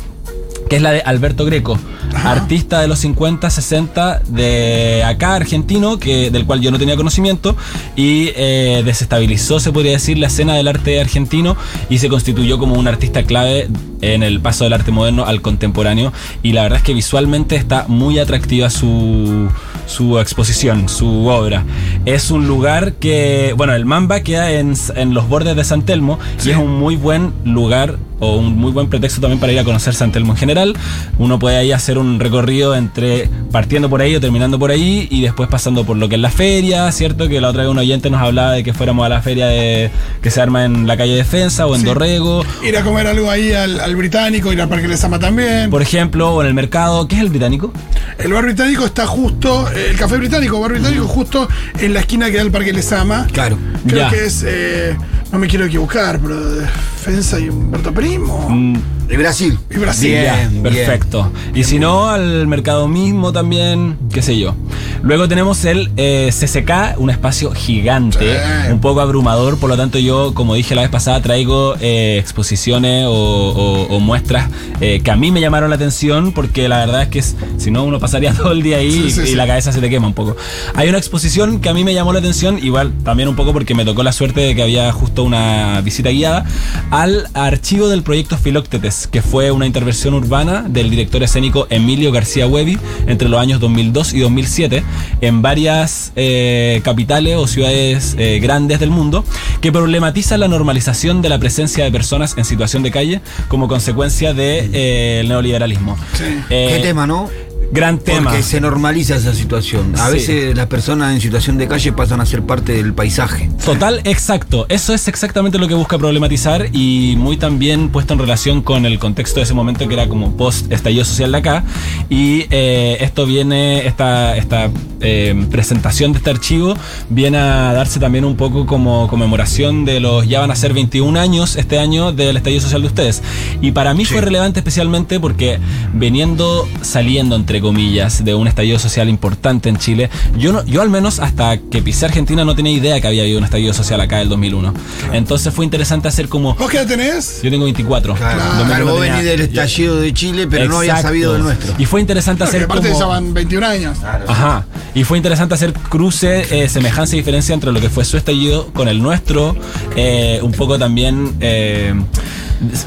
que 0.69 0.77
es 0.77 0.83
la 0.83 0.93
de 0.93 1.01
Alberto 1.03 1.45
Greco, 1.45 1.79
artista 2.15 2.81
de 2.81 2.89
los 2.89 3.01
50, 3.01 3.51
60 3.51 4.23
de 4.27 5.03
acá, 5.05 5.35
argentino, 5.35 5.99
que, 5.99 6.31
del 6.31 6.47
cual 6.47 6.63
yo 6.63 6.71
no 6.71 6.79
tenía 6.79 6.97
conocimiento, 6.97 7.57
y 7.95 8.31
eh, 8.37 8.83
desestabilizó, 8.83 9.61
se 9.61 9.71
podría 9.71 9.93
decir, 9.93 10.17
la 10.17 10.29
escena 10.29 10.55
del 10.55 10.69
arte 10.69 10.99
argentino 10.99 11.59
y 11.91 11.99
se 11.99 12.09
constituyó 12.09 12.59
como 12.59 12.77
un 12.77 12.89
artista 12.89 13.25
clave 13.25 13.69
en 14.03 14.23
el 14.23 14.41
paso 14.41 14.65
del 14.65 14.75
arte 14.75 14.91
moderno 14.91 15.25
al 15.25 15.41
contemporáneo. 15.41 16.13
Y 16.43 16.53
la 16.53 16.63
verdad 16.63 16.79
es 16.79 16.85
que 16.85 16.93
visualmente 16.95 17.57
está 17.57 17.87
muy 17.89 18.19
atractiva 18.19 18.69
su, 18.69 19.49
su 19.87 20.19
exposición, 20.19 20.89
su 20.89 21.27
obra. 21.27 21.65
Es 22.05 22.31
un 22.31 22.47
lugar 22.47 22.95
que, 22.95 23.55
bueno, 23.57 23.75
el 23.75 23.87
Mamba 23.87 24.21
queda 24.21 24.53
en, 24.53 24.75
en 24.97 25.15
los 25.15 25.29
bordes 25.29 25.57
de 25.57 25.65
San 25.65 25.83
Telmo 25.83 26.19
y 26.45 26.51
es 26.51 26.57
un 26.57 26.79
muy 26.79 26.97
buen 26.97 27.33
lugar 27.45 27.97
o 28.19 28.37
un 28.37 28.57
muy 28.57 28.71
buen 28.71 28.89
pretexto 28.89 29.21
también 29.21 29.41
para 29.41 29.53
ir 29.53 29.59
a 29.59 29.65
conocer 29.65 29.95
San 29.95 30.13
Telmo 30.13 30.33
en 30.35 30.39
general. 30.39 30.77
Uno 31.19 31.41
puede 31.41 31.57
ahí 31.57 31.73
hacer 31.73 31.99
un 31.99 32.21
recorrido 32.21 32.77
entre 32.77 33.29
partiendo 33.51 33.91
por 33.91 34.01
ahí 34.01 34.15
o 34.15 34.21
terminando 34.21 34.61
por 34.61 34.71
ahí 34.71 35.09
y 35.11 35.23
después 35.23 35.49
pasando 35.49 35.85
por 35.85 35.97
lo 35.97 36.09
que 36.09 36.15
es 36.15 36.21
la 36.21 36.31
feria, 36.31 36.91
¿cierto? 36.93 37.29
Que 37.29 37.41
la 37.41 37.49
otra 37.49 37.63
vez 37.63 37.71
un 37.71 37.79
oyente 37.79 38.11
nos 38.11 38.21
hablaba 38.23 38.53
de 38.53 38.63
que 38.63 38.73
fuéramos 38.73 39.05
a 39.05 39.09
la 39.09 39.23
feria 39.23 39.49
de, 39.49 39.91
que 40.23 40.31
se 40.31 40.41
arma 40.41 40.65
en 40.65 40.87
la 40.87 40.97
calle 40.97 41.17
Defensa 41.17 41.67
o 41.67 41.75
en 41.75 41.81
Sí. 41.81 41.87
Dorrego. 41.87 42.45
Ir 42.65 42.77
a 42.77 42.85
comer 42.85 43.09
algo 43.09 43.29
ahí 43.29 43.53
al, 43.53 43.81
al 43.81 43.92
británico, 43.97 44.53
ir 44.53 44.61
al 44.61 44.69
Parque 44.69 44.89
Lesama 44.89 45.19
también. 45.19 45.71
Por 45.71 45.83
ejemplo, 45.83 46.35
o 46.35 46.43
en 46.43 46.49
el 46.49 46.55
mercado, 46.55 47.07
¿qué 47.09 47.17
es 47.17 47.23
el 47.23 47.29
británico? 47.31 47.73
El 48.19 48.33
bar 48.33 48.45
británico 48.45 48.85
está 48.85 49.07
justo, 49.07 49.69
eh, 49.75 49.89
el 49.91 49.97
café 49.97 50.17
británico, 50.17 50.61
bar 50.61 50.73
británico, 50.73 51.07
justo 51.09 51.49
en 51.79 51.95
la 51.95 52.01
esquina 52.01 52.31
que 52.31 52.37
da 52.37 52.43
el 52.43 52.51
Parque 52.51 52.73
Lesama. 52.73 53.27
Claro. 53.33 53.59
Creo 53.87 54.01
Ya. 54.03 54.11
que 54.11 54.25
es, 54.27 54.45
eh, 54.47 54.97
no 55.33 55.39
me 55.39 55.49
quiero 55.49 55.65
equivocar, 55.65 56.19
pero 56.21 56.39
Defensa 56.57 57.41
y 57.41 57.49
Humberto 57.49 57.93
Primo. 57.93 58.49
Mm, 58.51 58.77
Y 59.11 59.17
Brasil. 59.17 59.59
Y 59.71 59.77
Brasil. 59.77 60.11
Bien, 60.11 60.63
bien. 60.63 60.63
perfecto. 60.63 61.31
Y 61.55 61.65
si 61.65 61.79
no, 61.79 62.09
al 62.09 62.47
mercado 62.47 62.89
mismo 62.89 63.33
también, 63.33 63.99
qué 64.13 64.23
sé 64.23 64.39
yo. 64.39 64.55
Luego 65.03 65.27
tenemos 65.29 65.65
el 65.65 65.91
eh, 65.97 66.31
CCK, 66.33 66.97
un 66.99 67.11
espacio 67.11 67.51
gigante, 67.53 68.39
Sí. 68.67 68.73
un 68.73 68.81
poco 68.81 69.01
abrumador, 69.01 69.59
por 69.59 69.69
lo 69.69 69.77
tanto 69.77 69.99
yo, 69.99 70.33
como 70.33 70.55
dije 70.55 70.75
la 70.77 70.83
vez 70.83 70.91
pasada, 70.91 71.21
traigo 71.21 71.75
eh, 71.81 72.19
exposiciones 72.21 73.07
o, 73.07 73.11
o- 73.13 73.97
o 73.97 74.01
muestras 74.01 74.49
eh, 74.81 75.01
que 75.03 75.11
a 75.11 75.17
mí 75.17 75.31
me 75.33 75.41
llamaron 75.41 75.71
la 75.71 75.77
atención, 75.77 76.33
porque 76.33 76.69
la 76.69 76.79
verdad 76.79 77.03
es 77.03 77.09
que 77.09 77.19
es- 77.19 77.35
si 77.59 77.71
no 77.73 77.83
uno 77.85 77.99
pasaría 77.99 78.33
todo 78.35 78.53
el 78.53 78.63
día 78.63 78.77
ahí 78.79 79.11
Sí, 79.11 79.27
sí, 79.27 79.33
y, 79.33 79.35
la 79.35 79.47
cabeza 79.47 79.73
se 79.73 79.81
te 79.81 79.91
quema 79.91 80.07
un 80.07 80.15
poco. 80.15 80.37
Hay 80.75 80.89
una 80.89 80.99
exposición 80.99 81.61
que 81.61 81.69
a 81.69 81.75
mí 81.75 81.83
me 81.85 81.93
llamó 81.95 82.13
la 82.13 82.21
atención, 82.21 82.59
igual 82.65 82.93
también 83.05 83.29
un 83.29 83.35
poco 83.37 83.53
porque 83.53 83.75
me 83.75 83.85
tocó 83.85 84.05
la 84.05 84.13
suerte 84.13 84.41
de 84.41 84.55
que 84.55 84.63
había 84.63 84.91
justo 84.93 85.22
una 85.23 85.81
visita 85.81 86.11
guiada 86.11 86.45
al 86.91 87.29
archivo 87.35 87.89
del 87.89 88.03
proyecto 88.03 88.37
Filóctetes, 88.37 89.07
que 89.07 89.23
fue 89.23 89.51
una 89.51 89.67
intervención 89.67 90.15
urbana 90.15 90.65
del 90.69 90.91
director 90.91 91.23
escénico 91.23 91.67
Emilio 91.71 92.13
García 92.13 92.47
Huevi 92.47 92.79
entre 93.07 93.29
los 93.29 93.41
años 93.41 93.61
2002 93.61 94.15
y 94.15 94.21
2007 94.21 94.83
en 95.21 95.43
varias 95.43 96.13
eh, 96.17 96.81
capitales 96.85 97.37
o 97.37 97.47
ciudades 97.47 98.15
eh, 98.19 98.39
grandes 98.41 98.81
del 98.81 98.91
mundo 98.91 99.25
que 99.61 99.73
problematiza 99.73 100.37
la 100.37 100.49
normalización 100.49 101.23
de 101.23 101.29
la 101.29 101.39
presencia 101.39 101.85
de 101.85 101.91
personas 101.93 102.35
en 102.37 102.45
situación 102.45 102.83
de 102.83 102.91
calle 102.91 103.21
como 103.49 103.69
consecuencia 103.69 104.35
del 104.35 104.71
de, 104.71 105.21
eh, 105.21 105.25
neoliberalismo. 105.27 105.97
Sí. 106.15 106.25
Eh, 106.51 106.75
Qué 106.77 106.83
tema, 106.83 107.07
¿no? 107.07 107.29
Gran 107.73 107.99
tema. 107.99 108.31
Porque 108.31 108.43
se 108.43 108.61
normaliza 108.61 109.17
esa 109.17 109.35
situación. 109.35 109.95
A 109.99 110.07
Sí. 110.09 110.13
veces 110.13 110.57
las 110.57 110.67
personas 110.67 111.15
en 111.15 111.21
situación 111.23 111.57
de 111.57 111.67
calle 111.67 111.91
pasan 111.93 112.21
a 112.21 112.27
ser 112.27 112.43
parte 112.43 112.75
del 112.75 112.93
paisaje. 112.93 113.49
Total, 113.65 114.01
exacto. 114.05 114.67
Eso 114.69 114.93
es 114.93 115.09
exactamente 115.09 115.59
lo 115.59 115.67
que 115.69 115.75
busca 115.75 115.97
problematizar 115.97 116.69
y 116.75 117.15
muy 117.17 117.39
también 117.39 117.89
puesto 117.89 118.13
en 118.13 118.19
relación 118.19 118.61
con 118.63 118.85
el 118.85 118.99
contexto 118.99 119.41
de 119.41 119.45
ese 119.45 119.55
momento 119.55 119.89
que 119.89 119.95
era 119.95 120.07
como 120.07 120.37
post 120.37 120.71
estallido 120.71 121.05
social 121.07 121.33
de 121.33 121.39
acá. 121.39 121.65
Y 122.11 122.45
eh, 122.51 122.99
esto 123.01 123.25
viene, 123.25 123.87
esta, 123.87 124.37
esta 124.37 124.71
eh, 125.01 125.35
presentación 125.51 126.13
de 126.13 126.19
este 126.19 126.29
archivo 126.31 126.75
viene 127.09 127.39
a 127.39 127.73
darse 127.73 127.99
también 127.99 128.25
un 128.27 128.37
poco 128.37 128.67
como 128.67 129.09
conmemoración 129.09 129.87
de 129.87 129.99
los, 129.99 130.29
ya 130.29 130.41
van 130.41 130.51
a 130.51 130.57
ser 130.57 130.75
21 130.75 131.17
años 131.19 131.57
este 131.57 131.79
año 131.79 132.13
del 132.13 132.37
estallido 132.37 132.61
social 132.61 132.83
de 132.83 132.89
ustedes. 132.89 133.23
Y 133.63 133.73
para 133.73 133.95
mí 133.95 134.05
Sí. 134.05 134.13
fue 134.13 134.21
relevante 134.21 134.61
especialmente 134.61 135.19
porque 135.19 135.59
veniendo, 135.95 136.69
saliendo 136.83 137.35
entre 137.37 137.62
comillas, 137.63 138.25
de 138.25 138.35
un 138.35 138.49
estallido 138.49 138.79
social 138.79 139.09
importante 139.09 139.69
en 139.69 139.77
Chile. 139.79 140.11
Yo, 140.37 140.53
no, 140.53 140.65
yo 140.67 140.83
al 140.83 140.91
menos 140.91 141.21
hasta 141.21 141.57
que 141.59 141.83
pisé 141.83 142.07
Argentina 142.07 142.45
no 142.45 142.55
tenía 142.55 142.73
idea 142.73 143.01
que 143.01 143.07
había 143.07 143.23
habido 143.23 143.39
un 143.39 143.45
estallido 143.45 143.73
social 143.73 144.01
acá 144.01 144.19
del 144.19 144.29
2001. 144.29 144.75
Entonces 145.13 145.53
fue 145.55 145.65
interesante 145.65 146.09
hacer 146.09 146.29
como... 146.29 146.55
¿Vos 146.55 146.71
qué 146.71 146.79
edad 146.79 146.87
tenés? 146.87 147.41
Yo 147.43 147.51
tengo 147.51 147.65
24. 147.65 148.15
Claro, 148.15 148.41
En 148.41 148.47
2001 148.59 148.67
claro, 148.69 148.87
vos 148.87 149.01
venís 149.01 149.25
del 149.25 149.41
estallido 149.41 149.97
de 150.01 150.13
Chile, 150.13 150.47
pero 150.47 150.69
no 150.69 150.79
había 150.79 151.01
sabido 151.01 151.33
del 151.33 151.43
nuestro. 151.43 151.75
Y 151.79 151.87
fue 151.87 152.01
interesante 152.01 152.45
hacer 152.45 152.65
aparte 152.65 152.91
como... 152.91 153.09
van 153.09 153.33
21 153.35 153.67
años. 153.67 153.99
Ajá. 154.29 154.67
Y 154.95 155.05
fue 155.05 155.17
interesante 155.17 155.55
hacer 155.55 155.73
cruce, 155.73 156.65
eh, 156.65 156.69
semejanza 156.69 157.15
y 157.15 157.19
diferencia 157.19 157.55
entre 157.55 157.73
lo 157.73 157.81
que 157.81 157.89
fue 157.89 158.05
su 158.05 158.17
estallido 158.17 158.67
con 158.73 158.89
el 158.89 159.03
nuestro. 159.03 159.57
eh, 159.97 160.41
un 160.43 160.53
poco 160.53 160.79
también. 160.79 161.35
eh, 161.41 161.95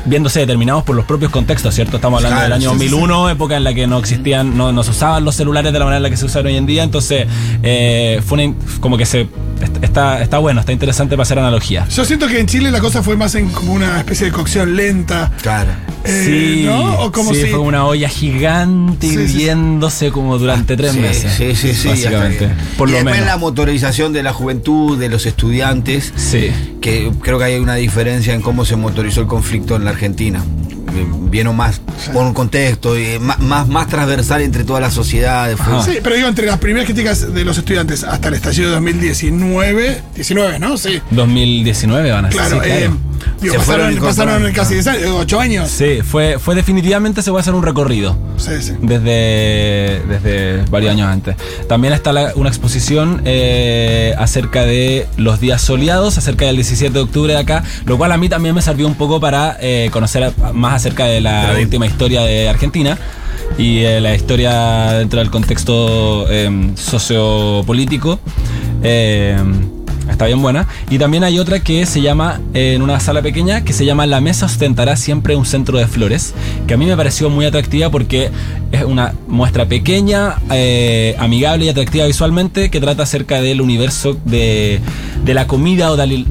viéndose 0.05 0.39
determinados 0.39 0.83
por 0.83 0.95
los 0.95 1.05
propios 1.05 1.31
contextos, 1.31 1.73
¿cierto? 1.75 1.97
Estamos 1.97 2.19
hablando 2.19 2.37
Claro, 2.37 2.55
del 2.55 2.63
año 2.63 2.71
sí, 2.71 2.87
sí, 2.87 2.91
2001, 2.91 3.29
época 3.31 3.57
en 3.57 3.63
la 3.63 3.73
que 3.73 3.87
no 3.87 3.97
existían, 3.99 4.57
no, 4.57 4.71
no 4.71 4.83
se 4.83 4.91
usaban 4.91 5.25
los 5.25 5.35
celulares 5.35 5.73
de 5.73 5.79
la 5.79 5.85
manera 5.85 5.97
en 5.97 6.03
la 6.03 6.09
que 6.09 6.17
se 6.17 6.25
usan 6.25 6.45
hoy 6.45 6.55
en 6.55 6.65
día, 6.65 6.83
entonces 6.83 7.27
eh, 7.63 8.21
fue 8.25 8.43
una 8.43 8.55
como 8.79 8.97
que 8.97 9.05
se 9.05 9.27
está, 9.81 10.21
está 10.21 10.37
bueno, 10.39 10.59
está 10.59 10.71
interesante 10.71 11.15
para 11.15 11.23
hacer 11.23 11.39
analogía. 11.39 11.87
Yo 11.89 12.05
siento 12.05 12.27
que 12.27 12.39
en 12.39 12.47
Chile 12.47 12.71
la 12.71 12.79
cosa 12.79 13.01
fue 13.03 13.15
más 13.15 13.35
en 13.35 13.49
como 13.49 13.73
una 13.73 13.99
especie 13.99 14.27
de 14.27 14.31
cocción 14.31 14.75
lenta. 14.75 15.31
Claro. 15.41 15.71
eh, 16.03 16.63
¿No? 16.65 16.99
O 17.01 17.11
como 17.11 17.33
sí, 17.33 17.41
si. 17.41 17.47
fue 17.47 17.59
una 17.59 17.85
olla 17.85 18.09
gigante 18.09 19.07
Sí, 19.07 19.15
sí. 19.15 19.21
hirviéndose 19.21 20.11
como 20.11 20.37
durante 20.37 20.75
tres 20.77 20.91
Sí, 20.93 20.99
meses. 20.99 21.33
Sí, 21.35 21.55
sí, 21.55 21.73
sí. 21.73 21.87
Básicamente. 21.87 22.49
Por 22.77 22.89
y 22.89 22.91
lo 22.91 22.97
después 22.97 23.15
menos. 23.15 23.27
la 23.27 23.37
motorización 23.37 24.13
de 24.13 24.23
la 24.23 24.33
juventud, 24.33 24.97
de 24.97 25.09
los 25.09 25.25
estudiantes, 25.25 26.13
Sí. 26.15 26.51
que 26.81 27.11
creo 27.21 27.37
que 27.37 27.45
hay 27.45 27.55
una 27.59 27.75
diferencia 27.75 28.33
en 28.33 28.41
cómo 28.41 28.65
se 28.65 28.75
motorizó 28.75 29.21
el 29.21 29.27
conflicto 29.27 29.75
en 29.75 29.85
la 29.85 29.91
Argentina. 29.91 30.43
Vino 31.03 31.53
más 31.53 31.81
por 32.13 32.25
un 32.25 32.33
contexto, 32.33 32.97
y 32.97 33.19
más, 33.19 33.39
más, 33.39 33.67
más 33.67 33.87
transversal 33.87 34.41
entre 34.41 34.63
todas 34.63 34.81
las 34.81 34.93
sociedades. 34.93 35.57
fue-. 35.57 35.93
Sí, 35.93 35.99
pero 36.03 36.15
digo, 36.15 36.27
entre 36.27 36.45
las 36.45 36.59
primeras 36.59 36.85
críticas 36.85 37.33
de 37.33 37.45
los 37.45 37.57
estudiantes 37.57 38.03
hasta 38.03 38.27
el 38.29 38.35
estallido 38.35 38.69
de 38.69 38.75
2019, 38.75 40.01
19, 40.15 40.59
¿no? 40.59 40.77
Sí. 40.77 41.01
2019 41.11 42.11
van 42.11 42.25
a 42.25 42.31
ser. 42.31 42.39
Claro, 42.39 42.63
sí, 42.63 42.69
eh, 42.69 42.77
claro. 42.79 42.97
Digo, 43.41 43.53
Se 43.53 43.59
pasaron, 43.59 43.85
fueron 43.93 44.03
pasaron 44.07 44.51
casi 44.53 44.73
10 44.75 44.87
años, 44.87 45.09
8 45.19 45.39
años. 45.39 45.69
Sí, 45.69 45.99
fue, 46.03 46.37
fue 46.39 46.55
definitivamente 46.55 47.21
se 47.21 47.31
puede 47.31 47.41
hacer 47.41 47.53
un 47.53 47.63
recorrido. 47.63 48.15
Sí, 48.37 48.51
sí. 48.61 48.73
Desde, 48.81 50.01
desde 50.07 50.63
varios 50.69 50.91
años 50.91 51.07
antes. 51.07 51.35
También 51.67 51.93
está 51.93 52.11
la- 52.13 52.31
una 52.35 52.49
exposición 52.49 53.21
eh, 53.25 54.13
acerca 54.17 54.65
de 54.65 55.07
los 55.17 55.39
días 55.39 55.61
soleados, 55.61 56.17
acerca 56.17 56.45
del 56.45 56.55
17 56.57 56.93
de 56.93 56.99
octubre 56.99 57.33
de 57.33 57.39
acá, 57.39 57.63
lo 57.85 57.97
cual 57.97 58.11
a 58.11 58.17
mí 58.17 58.29
también 58.29 58.55
me 58.55 58.61
sirvió 58.61 58.87
un 58.87 58.95
poco 58.95 59.19
para 59.19 59.57
eh, 59.59 59.89
conocer 59.91 60.23
a- 60.23 60.53
más 60.53 60.73
acerca 60.75 61.05
de 61.05 61.21
la 61.21 61.47
Pero- 61.49 61.61
última 61.61 61.85
historia 61.85 62.21
de 62.21 62.49
Argentina 62.49 62.97
y 63.57 63.79
eh, 63.79 64.01
la 64.01 64.15
historia 64.15 64.91
dentro 64.93 65.19
del 65.19 65.29
contexto 65.29 66.25
eh, 66.29 66.71
sociopolítico. 66.75 68.19
Eh, 68.83 69.37
Está 70.09 70.25
bien 70.27 70.41
buena. 70.41 70.67
Y 70.89 70.97
también 70.97 71.23
hay 71.23 71.39
otra 71.39 71.59
que 71.61 71.85
se 71.85 72.01
llama, 72.01 72.39
en 72.53 72.81
una 72.81 72.99
sala 72.99 73.21
pequeña, 73.21 73.63
que 73.63 73.73
se 73.73 73.85
llama 73.85 74.05
La 74.05 74.21
mesa 74.21 74.45
ostentará 74.45 74.95
siempre 74.95 75.35
un 75.35 75.45
centro 75.45 75.77
de 75.77 75.87
flores, 75.87 76.33
que 76.67 76.73
a 76.75 76.77
mí 76.77 76.85
me 76.85 76.95
pareció 76.95 77.29
muy 77.29 77.45
atractiva 77.45 77.89
porque 77.89 78.29
es 78.71 78.83
una 78.83 79.13
muestra 79.27 79.65
pequeña, 79.65 80.35
eh, 80.51 81.15
amigable 81.19 81.65
y 81.65 81.69
atractiva 81.69 82.05
visualmente, 82.05 82.69
que 82.69 82.79
trata 82.79 83.03
acerca 83.03 83.41
del 83.41 83.61
universo 83.61 84.17
de, 84.25 84.79
de 85.23 85.33
la 85.33 85.47
comida 85.47 85.91
o 85.91 85.95
de, 85.97 86.03
ali- 86.03 86.25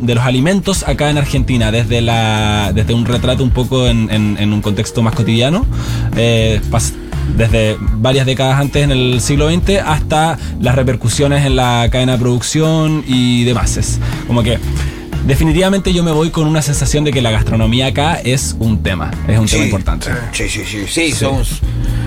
de 0.00 0.14
los 0.14 0.24
alimentos 0.24 0.86
acá 0.86 1.08
en 1.10 1.18
Argentina, 1.18 1.70
desde, 1.70 2.00
la, 2.00 2.72
desde 2.74 2.94
un 2.94 3.06
retrato 3.06 3.42
un 3.44 3.50
poco 3.50 3.86
en, 3.86 4.08
un 4.52 4.60
contexto 4.60 5.02
más 5.02 5.14
cotidiano. 5.14 5.66
eh, 6.16 6.60
desde 7.36 7.76
varias 7.80 8.26
décadas 8.26 8.60
antes 8.60 8.82
en 8.84 8.90
el 8.90 9.20
siglo 9.20 9.50
XX 9.50 9.78
hasta 9.84 10.38
las 10.60 10.74
repercusiones 10.74 11.44
en 11.46 11.56
la 11.56 11.88
cadena 11.90 12.12
de 12.12 12.18
producción 12.18 13.04
y 13.06 13.44
demás. 13.44 13.76
Es 13.76 13.98
como 14.26 14.42
que 14.42 14.58
definitivamente 15.26 15.92
yo 15.92 16.02
me 16.02 16.10
voy 16.12 16.30
con 16.30 16.46
una 16.46 16.62
sensación 16.62 17.04
de 17.04 17.12
que 17.12 17.22
la 17.22 17.30
gastronomía 17.30 17.86
acá 17.86 18.14
es 18.14 18.56
un 18.58 18.82
tema, 18.82 19.10
es 19.28 19.38
un 19.38 19.46
tema 19.46 19.62
Sí, 19.62 19.64
importante. 19.64 20.10
Sí, 20.32 20.48
sí, 20.48 20.62
sí. 20.64 20.84
Sí, 20.88 21.12
somos. 21.12 21.60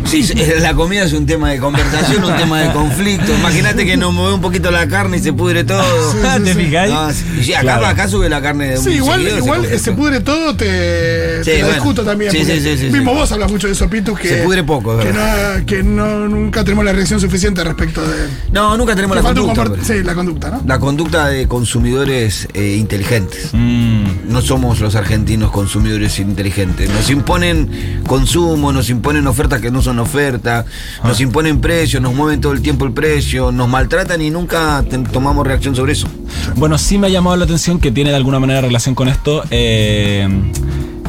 Sí, 0.06 0.24
sí, 0.24 0.34
la 0.60 0.74
comida 0.74 1.04
es 1.04 1.14
un 1.14 1.26
tema 1.26 1.50
de 1.52 1.60
conversación, 1.60 2.24
un 2.24 2.36
tema 2.36 2.62
de 2.62 2.72
conflicto. 2.72 3.34
Imagínate 3.34 3.86
que 3.86 3.98
nos 3.98 4.14
mueve 4.14 4.34
un 4.36 4.42
poquito 4.42 4.70
la 4.72 4.88
carne 4.88 5.18
y 5.18 5.20
se 5.22 5.34
pudre 5.34 5.64
todo. 5.64 5.84
¿Te 6.44 6.54
fijáis? 6.54 6.92
No, 6.92 7.12
sí, 7.12 7.24
sí, 7.44 7.54
acá, 7.54 7.62
Claro. 7.64 7.86
acá 7.88 8.08
sube 8.08 8.30
la 8.30 8.42
carne 8.42 8.70
de 8.70 8.78
un 8.80 8.84
Sí, 8.84 8.92
igual, 8.92 9.20
seguido, 9.22 9.38
igual 9.38 9.80
se 9.80 9.92
pudre 9.94 10.20
todo, 10.20 10.56
te, 10.56 11.44
Sí, 11.44 11.52
te 11.52 11.58
lo 11.60 11.66
bueno. 11.68 11.74
discuto 11.82 12.04
también. 12.04 12.32
Sí, 12.32 12.44
sí, 12.46 12.60
sí, 12.60 12.78
sí, 12.78 12.86
Mismo 12.90 13.12
sí. 13.12 13.18
vos 13.18 13.32
hablas 13.32 13.52
mucho 13.52 13.68
de 13.68 13.74
eso, 13.74 13.90
Pitu, 13.90 14.14
que. 14.16 14.28
Se 14.30 14.36
pudre 14.44 14.64
poco, 14.64 14.98
que, 15.00 15.06
verdad. 15.06 15.58
no, 15.60 15.66
que 15.66 15.84
no, 15.84 16.28
nunca 16.30 16.64
tenemos 16.64 16.86
la 16.86 16.94
reacción 16.94 17.20
suficiente 17.20 17.64
respecto 17.64 18.02
de. 18.06 18.28
No, 18.52 18.78
nunca 18.78 18.96
tenemos 18.96 19.16
la 19.18 19.24
conducta. 19.24 19.64
pero- 19.64 19.84
Sí, 19.84 20.04
la 20.04 20.14
conducta, 20.14 20.50
¿no? 20.52 20.62
La 20.66 20.80
conducta 20.80 21.28
de 21.28 21.48
consumidores 21.48 22.48
eh, 22.54 22.76
inteligentes. 22.78 23.50
Mm, 23.54 24.04
No 24.28 24.42
somos 24.42 24.80
los 24.80 24.96
argentinos 24.96 25.52
consumidores 25.52 26.20
inteligentes. 26.20 26.90
Nos 26.90 27.10
imponen 27.10 28.02
consumo, 28.08 28.72
nos 28.72 28.90
imponen 28.90 29.28
ofertas 29.28 29.62
que 29.62 29.70
no 29.72 29.82
son 29.82 29.93
ofertas, 30.00 30.66
nos 31.04 31.20
imponen 31.22 31.62
precios, 31.62 32.02
nos 32.02 32.14
mueven 32.14 32.42
todo 32.42 32.54
el 32.54 32.62
tiempo 32.62 32.86
el 32.86 32.94
precio, 32.94 33.52
nos 33.52 33.68
maltratan 33.70 34.22
y 34.22 34.30
nunca 34.30 34.84
tomamos 35.12 35.46
reacción 35.46 35.76
sobre 35.76 35.94
eso. 35.94 36.08
Bueno, 36.56 36.78
sí 36.78 36.98
me 36.98 37.08
ha 37.08 37.10
llamado 37.10 37.36
la 37.38 37.46
atención 37.46 37.80
que 37.80 37.92
tiene 37.92 38.10
de 38.10 38.16
alguna 38.16 38.40
manera 38.40 38.62
relación 38.62 38.96
con 38.96 39.08
esto. 39.08 39.44
eh, 39.52 40.28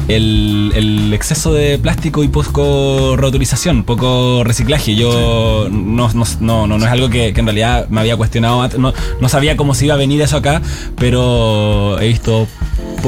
el, 0.07 0.71
el 0.75 1.13
exceso 1.13 1.53
de 1.53 1.79
plástico 1.79 2.23
y 2.23 2.27
poco 2.27 3.15
reutilización, 3.17 3.83
poco 3.83 4.43
reciclaje. 4.43 4.95
Yo 4.95 5.67
no, 5.71 6.11
no, 6.13 6.25
no, 6.39 6.67
no, 6.67 6.77
no 6.77 6.85
es 6.85 6.91
algo 6.91 7.09
que, 7.09 7.33
que 7.33 7.39
en 7.39 7.45
realidad 7.45 7.87
me 7.89 8.01
había 8.01 8.15
cuestionado. 8.17 8.67
No, 8.77 8.93
no 9.19 9.29
sabía 9.29 9.57
cómo 9.57 9.73
se 9.73 9.85
iba 9.85 9.95
a 9.95 9.97
venir 9.97 10.21
eso 10.21 10.37
acá, 10.37 10.61
pero 10.97 11.99
he 11.99 12.07
visto 12.07 12.47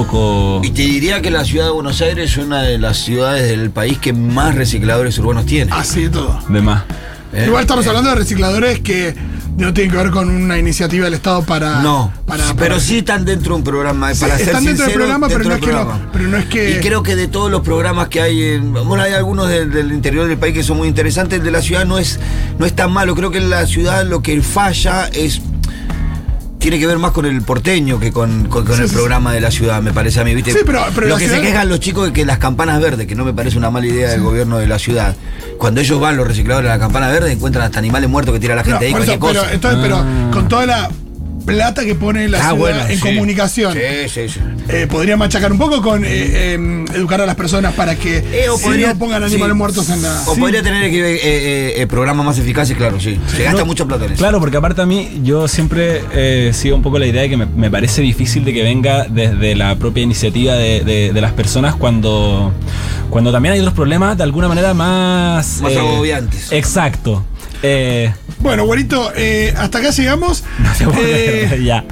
poco. 0.06 0.62
Y 0.64 0.70
te 0.72 0.84
diría 0.84 1.22
que 1.22 1.32
la 1.32 1.44
ciudad 1.44 1.66
de 1.66 1.72
Buenos 1.72 2.02
Aires 2.02 2.32
es 2.32 2.38
una 2.38 2.62
de 2.62 2.78
las 2.78 2.98
ciudades 2.98 3.50
del 3.50 3.72
país 3.72 3.98
que 3.98 4.14
más 4.14 4.54
recicladores 4.56 5.18
urbanos 5.18 5.46
tiene. 5.46 5.72
Así 5.74 6.04
de 6.04 6.10
todo. 6.10 6.40
de 6.48 6.62
más. 6.62 6.84
¿eh? 7.34 7.46
Igual 7.48 7.64
estamos 7.64 7.86
Eh, 7.86 7.90
hablando 7.90 8.12
de 8.12 8.16
recicladores 8.18 8.80
que 8.82 9.16
no 9.58 9.74
tienen 9.74 9.92
que 9.92 9.98
ver 9.98 10.12
con 10.12 10.30
una 10.30 10.60
iniciativa 10.60 11.06
del 11.06 11.16
Estado 11.16 11.42
para. 11.44 11.82
No, 11.82 12.14
para- 12.28 12.44
para- 12.46 12.56
pero 12.60 12.80
sí 12.80 13.00
están 13.00 13.26
dentro 13.26 13.54
de 13.54 13.58
un 13.58 13.64
programa. 13.64 14.14
Sí, 14.14 14.22
para 14.22 14.38
ser 14.38 14.48
están 14.50 14.64
dentro 14.66 14.86
del 14.86 14.94
programa, 14.94 15.28
pero 15.28 15.40
no 15.44 15.44
es 15.46 15.50
del 15.50 15.60
que 15.62 15.66
no- 15.76 15.82
programa. 15.82 16.10
pero 16.14 16.28
no 16.28 16.38
es 16.38 16.46
que- 16.46 16.72
Y 16.72 16.80
creo 16.80 17.02
que 17.02 17.16
de 17.16 17.28
todos 17.28 17.50
los 17.50 17.62
programas 17.62 18.08
que 18.10 18.22
hay, 18.22 18.44
en- 18.44 18.74
bueno, 18.74 19.02
hay 19.02 19.14
algunos 19.14 19.50
del, 19.50 19.72
del 19.72 19.92
interior 19.92 20.28
del 20.28 20.38
país 20.38 20.54
que 20.54 20.62
son 20.64 20.78
muy 20.78 20.88
interesantes. 20.88 21.40
El 21.40 21.46
de 21.46 21.52
la 21.52 21.62
ciudad 21.64 21.86
no 21.86 21.98
es, 21.98 22.20
no 22.60 22.68
es 22.68 22.74
tan 22.76 22.92
malo. 22.92 23.16
Creo 23.16 23.32
que 23.32 23.40
en 23.40 23.50
la 23.50 23.66
ciudad 23.66 24.06
lo 24.06 24.22
que 24.22 24.40
falla 24.44 25.08
es. 25.12 25.42
Tiene 26.68 26.82
que 26.82 26.88
ver 26.88 27.00
más 27.00 27.12
con 27.12 27.26
el 27.26 27.42
porteño 27.44 27.98
que 27.98 28.12
con, 28.12 28.44
con- 28.50 28.66
con 28.66 28.76
Sí, 28.76 28.82
el 28.82 28.90
sí, 28.90 28.96
programa 28.96 29.32
de 29.32 29.40
la 29.40 29.52
ciudad, 29.52 29.82
me 29.82 29.94
parece 29.94 30.20
a 30.20 30.26
mí, 30.26 30.36
¿viste? 30.36 30.52
Sí, 30.52 30.58
pero- 30.66 30.84
pero 30.94 31.08
lo 31.08 31.16
que 31.16 31.24
ciudad- 31.24 31.40
se 31.40 31.48
quejan 31.48 31.70
los 31.70 31.80
chicos 31.80 32.08
de 32.08 32.12
que 32.12 32.26
las 32.26 32.40
campanas 32.40 32.82
verdes, 32.82 33.08
que 33.08 33.16
no 33.16 33.24
me 33.24 33.32
parece 33.32 33.58
una 33.58 33.70
mala 33.72 33.88
idea 33.88 34.10
del 34.10 34.20
gobierno 34.22 34.58
de 34.58 34.68
la 34.68 34.78
ciudad. 34.78 35.16
Cuando 35.58 35.80
ellos 35.80 35.98
van, 36.02 36.18
los 36.18 36.28
recicladores 36.28 36.70
a 36.70 36.74
la 36.74 36.80
campana 36.82 37.08
verde, 37.08 37.32
encuentran 37.32 37.64
hasta 37.64 37.80
animales 37.80 38.10
muertos 38.10 38.34
que 38.34 38.42
tira 38.42 38.54
la 38.54 38.64
No, 38.64 38.72
gente 38.72 38.86
ahí, 38.86 38.92
eso, 38.92 38.98
cualquier 38.98 39.20
pero, 39.20 39.42
cosa. 39.44 39.54
entonces, 39.54 39.80
pero 39.82 40.06
con 40.34 40.50
toda 40.50 40.66
la 40.66 40.90
plata 41.48 41.84
que 41.84 41.96
pone 41.96 42.28
la 42.28 42.38
Ah, 42.38 42.42
ciudad 42.42 42.56
bueno, 42.58 42.82
en 42.88 42.96
sí. 42.98 43.02
comunicación. 43.02 43.74
Sí, 43.74 44.10
sí, 44.10 44.30
sí. 44.30 44.40
eh, 44.70 44.86
podría 44.88 45.18
machacar 45.18 45.52
un 45.52 45.58
poco 45.58 45.82
con 45.82 46.04
eh, 46.06 46.54
em, 46.54 46.86
educar 46.94 47.22
a 47.22 47.26
las 47.26 47.36
personas 47.36 47.74
para 47.74 47.96
que 47.96 48.18
Eh, 48.18 48.50
o 48.50 48.58
si 48.58 48.64
podría- 48.66 48.90
no 48.94 49.00
pongan 49.00 49.24
animales 49.24 49.54
sí. 49.54 49.58
muertos 49.58 49.90
en 49.90 50.02
la. 50.04 50.22
O 50.28 50.36
podría 50.36 50.62
tener 50.62 50.92
que, 50.92 51.00
eh, 51.00 51.20
eh, 51.24 51.74
eh, 51.82 51.88
programas 51.88 52.26
más 52.26 52.38
eficaces, 52.38 52.78
claro, 52.78 53.00
sí. 53.00 53.18
Se 53.36 53.44
gasta 53.44 53.62
No, 53.62 53.66
mucha 53.66 53.86
plata 53.86 54.06
en 54.06 54.12
eso. 54.12 54.20
Claro, 54.20 54.40
porque 54.40 54.58
aparte 54.58 54.82
a 54.82 54.86
mí 54.86 55.22
yo 55.24 55.48
siempre 55.48 56.02
eh, 56.14 56.52
sigo 56.54 56.76
un 56.76 56.82
poco 56.84 57.00
la 57.00 57.08
idea 57.08 57.22
de 57.24 57.30
que 57.30 57.38
me, 57.38 57.46
me 57.46 57.72
parece 57.72 58.02
difícil 58.02 58.44
de 58.46 58.54
que 58.54 58.62
venga 58.64 59.06
desde 59.10 59.56
la 59.56 59.76
propia 59.78 60.04
iniciativa 60.04 60.54
de, 60.56 60.84
de- 60.84 61.12
de 61.14 61.22
las 61.22 61.32
personas 61.32 61.76
cuando, 61.76 62.52
cuando 63.10 63.32
también 63.32 63.54
hay 63.54 63.60
otros 63.62 63.74
problemas 63.74 64.18
de 64.18 64.24
alguna 64.24 64.48
manera 64.50 64.74
más... 64.74 65.62
Más 65.62 65.76
agobiantes. 65.76 66.52
Exacto. 66.52 67.24
Eh, 67.64 68.14
Bueno, 68.40 68.66
güerito, 68.66 69.12
eh, 69.16 69.54
hasta 69.58 69.80
acá 69.80 69.90
llegamos. 69.90 70.44
no 70.60 70.72
te 70.78 70.86
puedo 70.86 71.00
Eh, 71.02 71.62
ya. 71.66 71.84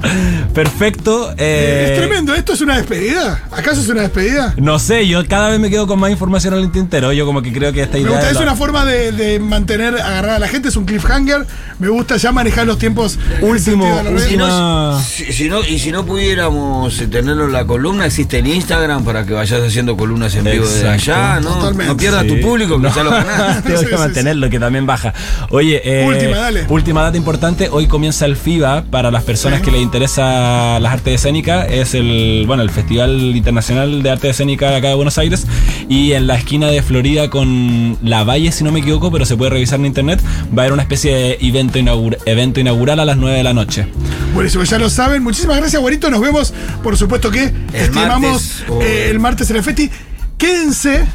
Perfecto. 0.54 1.30
es 1.36 1.96
tremendo. 1.98 2.34
¿Esto 2.34 2.52
es 2.52 2.60
una 2.60 2.76
despedida? 2.76 3.42
¿Acaso 3.50 3.80
es 3.80 3.88
una 3.88 4.02
despedida? 4.02 4.54
No 4.56 4.78
sé, 4.78 5.06
yo 5.08 5.26
cada 5.26 5.48
vez 5.48 5.58
me 5.58 5.70
quedo 5.70 5.86
con 5.86 5.98
más 5.98 6.10
información 6.10 6.54
al 6.54 6.70
tintero. 6.70 7.12
Yo 7.12 7.26
como 7.26 7.42
que 7.42 7.52
creo 7.52 7.72
que 7.72 7.82
esta 7.82 7.94
Me 7.98 8.04
idea... 8.04 8.12
gusta, 8.12 8.30
es 8.30 8.36
una 8.38 8.54
forma 8.54 8.84
de, 8.84 9.12
de 9.12 9.38
mantener 9.40 9.94
agarrada 10.00 10.36
a 10.36 10.38
la 10.38 10.48
gente, 10.48 10.68
es 10.68 10.76
un 10.76 10.84
cliffhanger. 10.84 11.46
Me 11.78 11.88
gusta 11.88 12.16
ya 12.16 12.32
manejar 12.32 12.66
los 12.66 12.78
tiempos. 12.78 13.18
en 13.38 13.44
el 13.44 13.50
Último. 13.50 14.02
Si 14.28 14.36
no, 14.36 14.46
Una- 14.46 15.02
si, 15.02 15.32
si 15.32 15.48
no, 15.48 15.60
y 15.64 15.78
si 15.78 15.90
no 15.90 16.06
pudiéramos 16.06 16.96
tenerlo 17.10 17.46
en 17.46 17.52
la 17.52 17.66
columna, 17.66 18.06
existe 18.06 18.38
el 18.38 18.46
Instagram 18.46 19.04
para 19.04 19.26
que 19.26 19.32
vayas 19.34 19.60
haciendo 19.62 19.96
columnas 19.96 20.34
en 20.36 20.44
vivo 20.44 20.64
desde 20.66 20.92
Exacto. 20.94 21.12
allá, 21.12 21.40
¿no? 21.40 21.54
Totalmente. 21.54 21.86
No 21.92 21.96
pierdas 21.96 22.22
Sí. 22.22 22.28
tu 22.28 22.40
público, 22.40 22.76
que 22.80 22.88
No. 22.88 22.94
ya 22.94 23.02
lo 23.02 23.10
ganás. 23.16 23.62
Tengo 23.64 23.78
Sí, 23.80 23.86
que 23.86 23.92
sí, 23.92 23.98
mantenerlo, 23.98 24.48
que 24.48 24.58
también 24.60 24.86
baja. 24.86 25.12
Oye, 25.56 25.80
eh, 25.84 26.04
Última, 26.06 26.36
dale. 26.36 26.66
última 26.68 27.02
data 27.02 27.16
importante. 27.16 27.70
Hoy 27.70 27.86
comienza 27.86 28.26
el 28.26 28.36
FIBA 28.36 28.84
para 28.90 29.10
las 29.10 29.22
personas 29.22 29.60
Sí. 29.60 29.64
que 29.64 29.70
les 29.70 29.80
interesa 29.80 30.78
las 30.80 30.92
artes 30.92 31.14
escénicas. 31.14 31.66
Es 31.70 31.94
el, 31.94 32.44
bueno, 32.46 32.62
el 32.62 32.68
Festival 32.68 33.34
Internacional 33.34 34.02
de 34.02 34.10
Arte 34.10 34.28
Escénica 34.28 34.68
de 34.68 34.76
acá 34.76 34.88
de 34.88 34.94
Buenos 34.96 35.16
Aires. 35.16 35.46
Y 35.88 36.12
en 36.12 36.26
la 36.26 36.34
esquina 36.36 36.66
de 36.66 36.82
Florida 36.82 37.30
con 37.30 37.96
La 38.02 38.22
Valle, 38.22 38.52
si 38.52 38.64
no 38.64 38.70
me 38.72 38.80
equivoco, 38.80 39.10
pero 39.10 39.24
se 39.24 39.34
puede 39.38 39.50
revisar 39.52 39.80
en 39.80 39.86
internet, 39.86 40.20
va 40.48 40.60
a 40.60 40.64
haber 40.64 40.74
una 40.74 40.82
especie 40.82 41.14
de 41.14 41.38
evento, 41.40 41.78
evento 42.26 42.60
inaugural 42.60 43.00
a 43.00 43.06
las 43.06 43.16
9 43.16 43.38
de 43.38 43.42
la 43.42 43.54
noche. 43.54 43.86
Buenísimo, 44.34 44.62
ya 44.64 44.78
lo 44.78 44.90
saben. 44.90 45.22
Muchísimas 45.22 45.56
gracias, 45.56 45.80
Guarito. 45.80 46.10
Nos 46.10 46.20
vemos, 46.20 46.52
por 46.82 46.98
supuesto 46.98 47.30
que 47.30 47.50
estimamos 47.72 48.62
martes, 48.68 48.86
eh, 48.86 49.08
el 49.10 49.20
martes 49.20 49.48
en 49.48 49.56
el 49.56 49.62
Festi. 49.62 49.90
Quédense, 50.36 51.06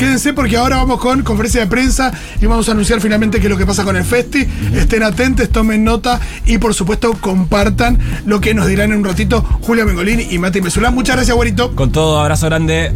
quédense 0.00 0.32
porque 0.32 0.56
ahora 0.56 0.76
vamos 0.76 0.98
con 0.98 1.22
conferencia 1.22 1.60
de 1.60 1.66
prensa 1.66 2.10
y 2.40 2.46
vamos 2.46 2.66
a 2.70 2.72
anunciar 2.72 3.02
finalmente 3.02 3.38
qué 3.38 3.48
es 3.48 3.50
lo 3.50 3.58
que 3.58 3.66
pasa 3.66 3.84
con 3.84 3.96
el 3.96 4.04
Festi. 4.04 4.48
Estén 4.74 5.02
atentos, 5.02 5.50
tomen 5.50 5.84
nota 5.84 6.18
y 6.46 6.56
por 6.56 6.72
supuesto 6.72 7.12
compartan 7.20 7.98
lo 8.24 8.40
que 8.40 8.54
nos 8.54 8.66
dirán 8.66 8.92
en 8.92 9.00
un 9.00 9.04
ratito 9.04 9.42
Julia 9.60 9.84
Mengolini 9.84 10.28
y 10.30 10.38
Mati 10.38 10.62
Mesulán. 10.62 10.94
Muchas 10.94 11.16
gracias, 11.16 11.34
Guarito. 11.36 11.76
Con 11.76 11.92
todo, 11.92 12.18
abrazo 12.18 12.46
grande. 12.46 12.94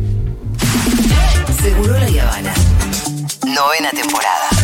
Seguro 1.60 1.92
la 1.92 2.06
Habana. 2.06 2.54
Novena 3.48 3.90
temporada. 3.90 4.63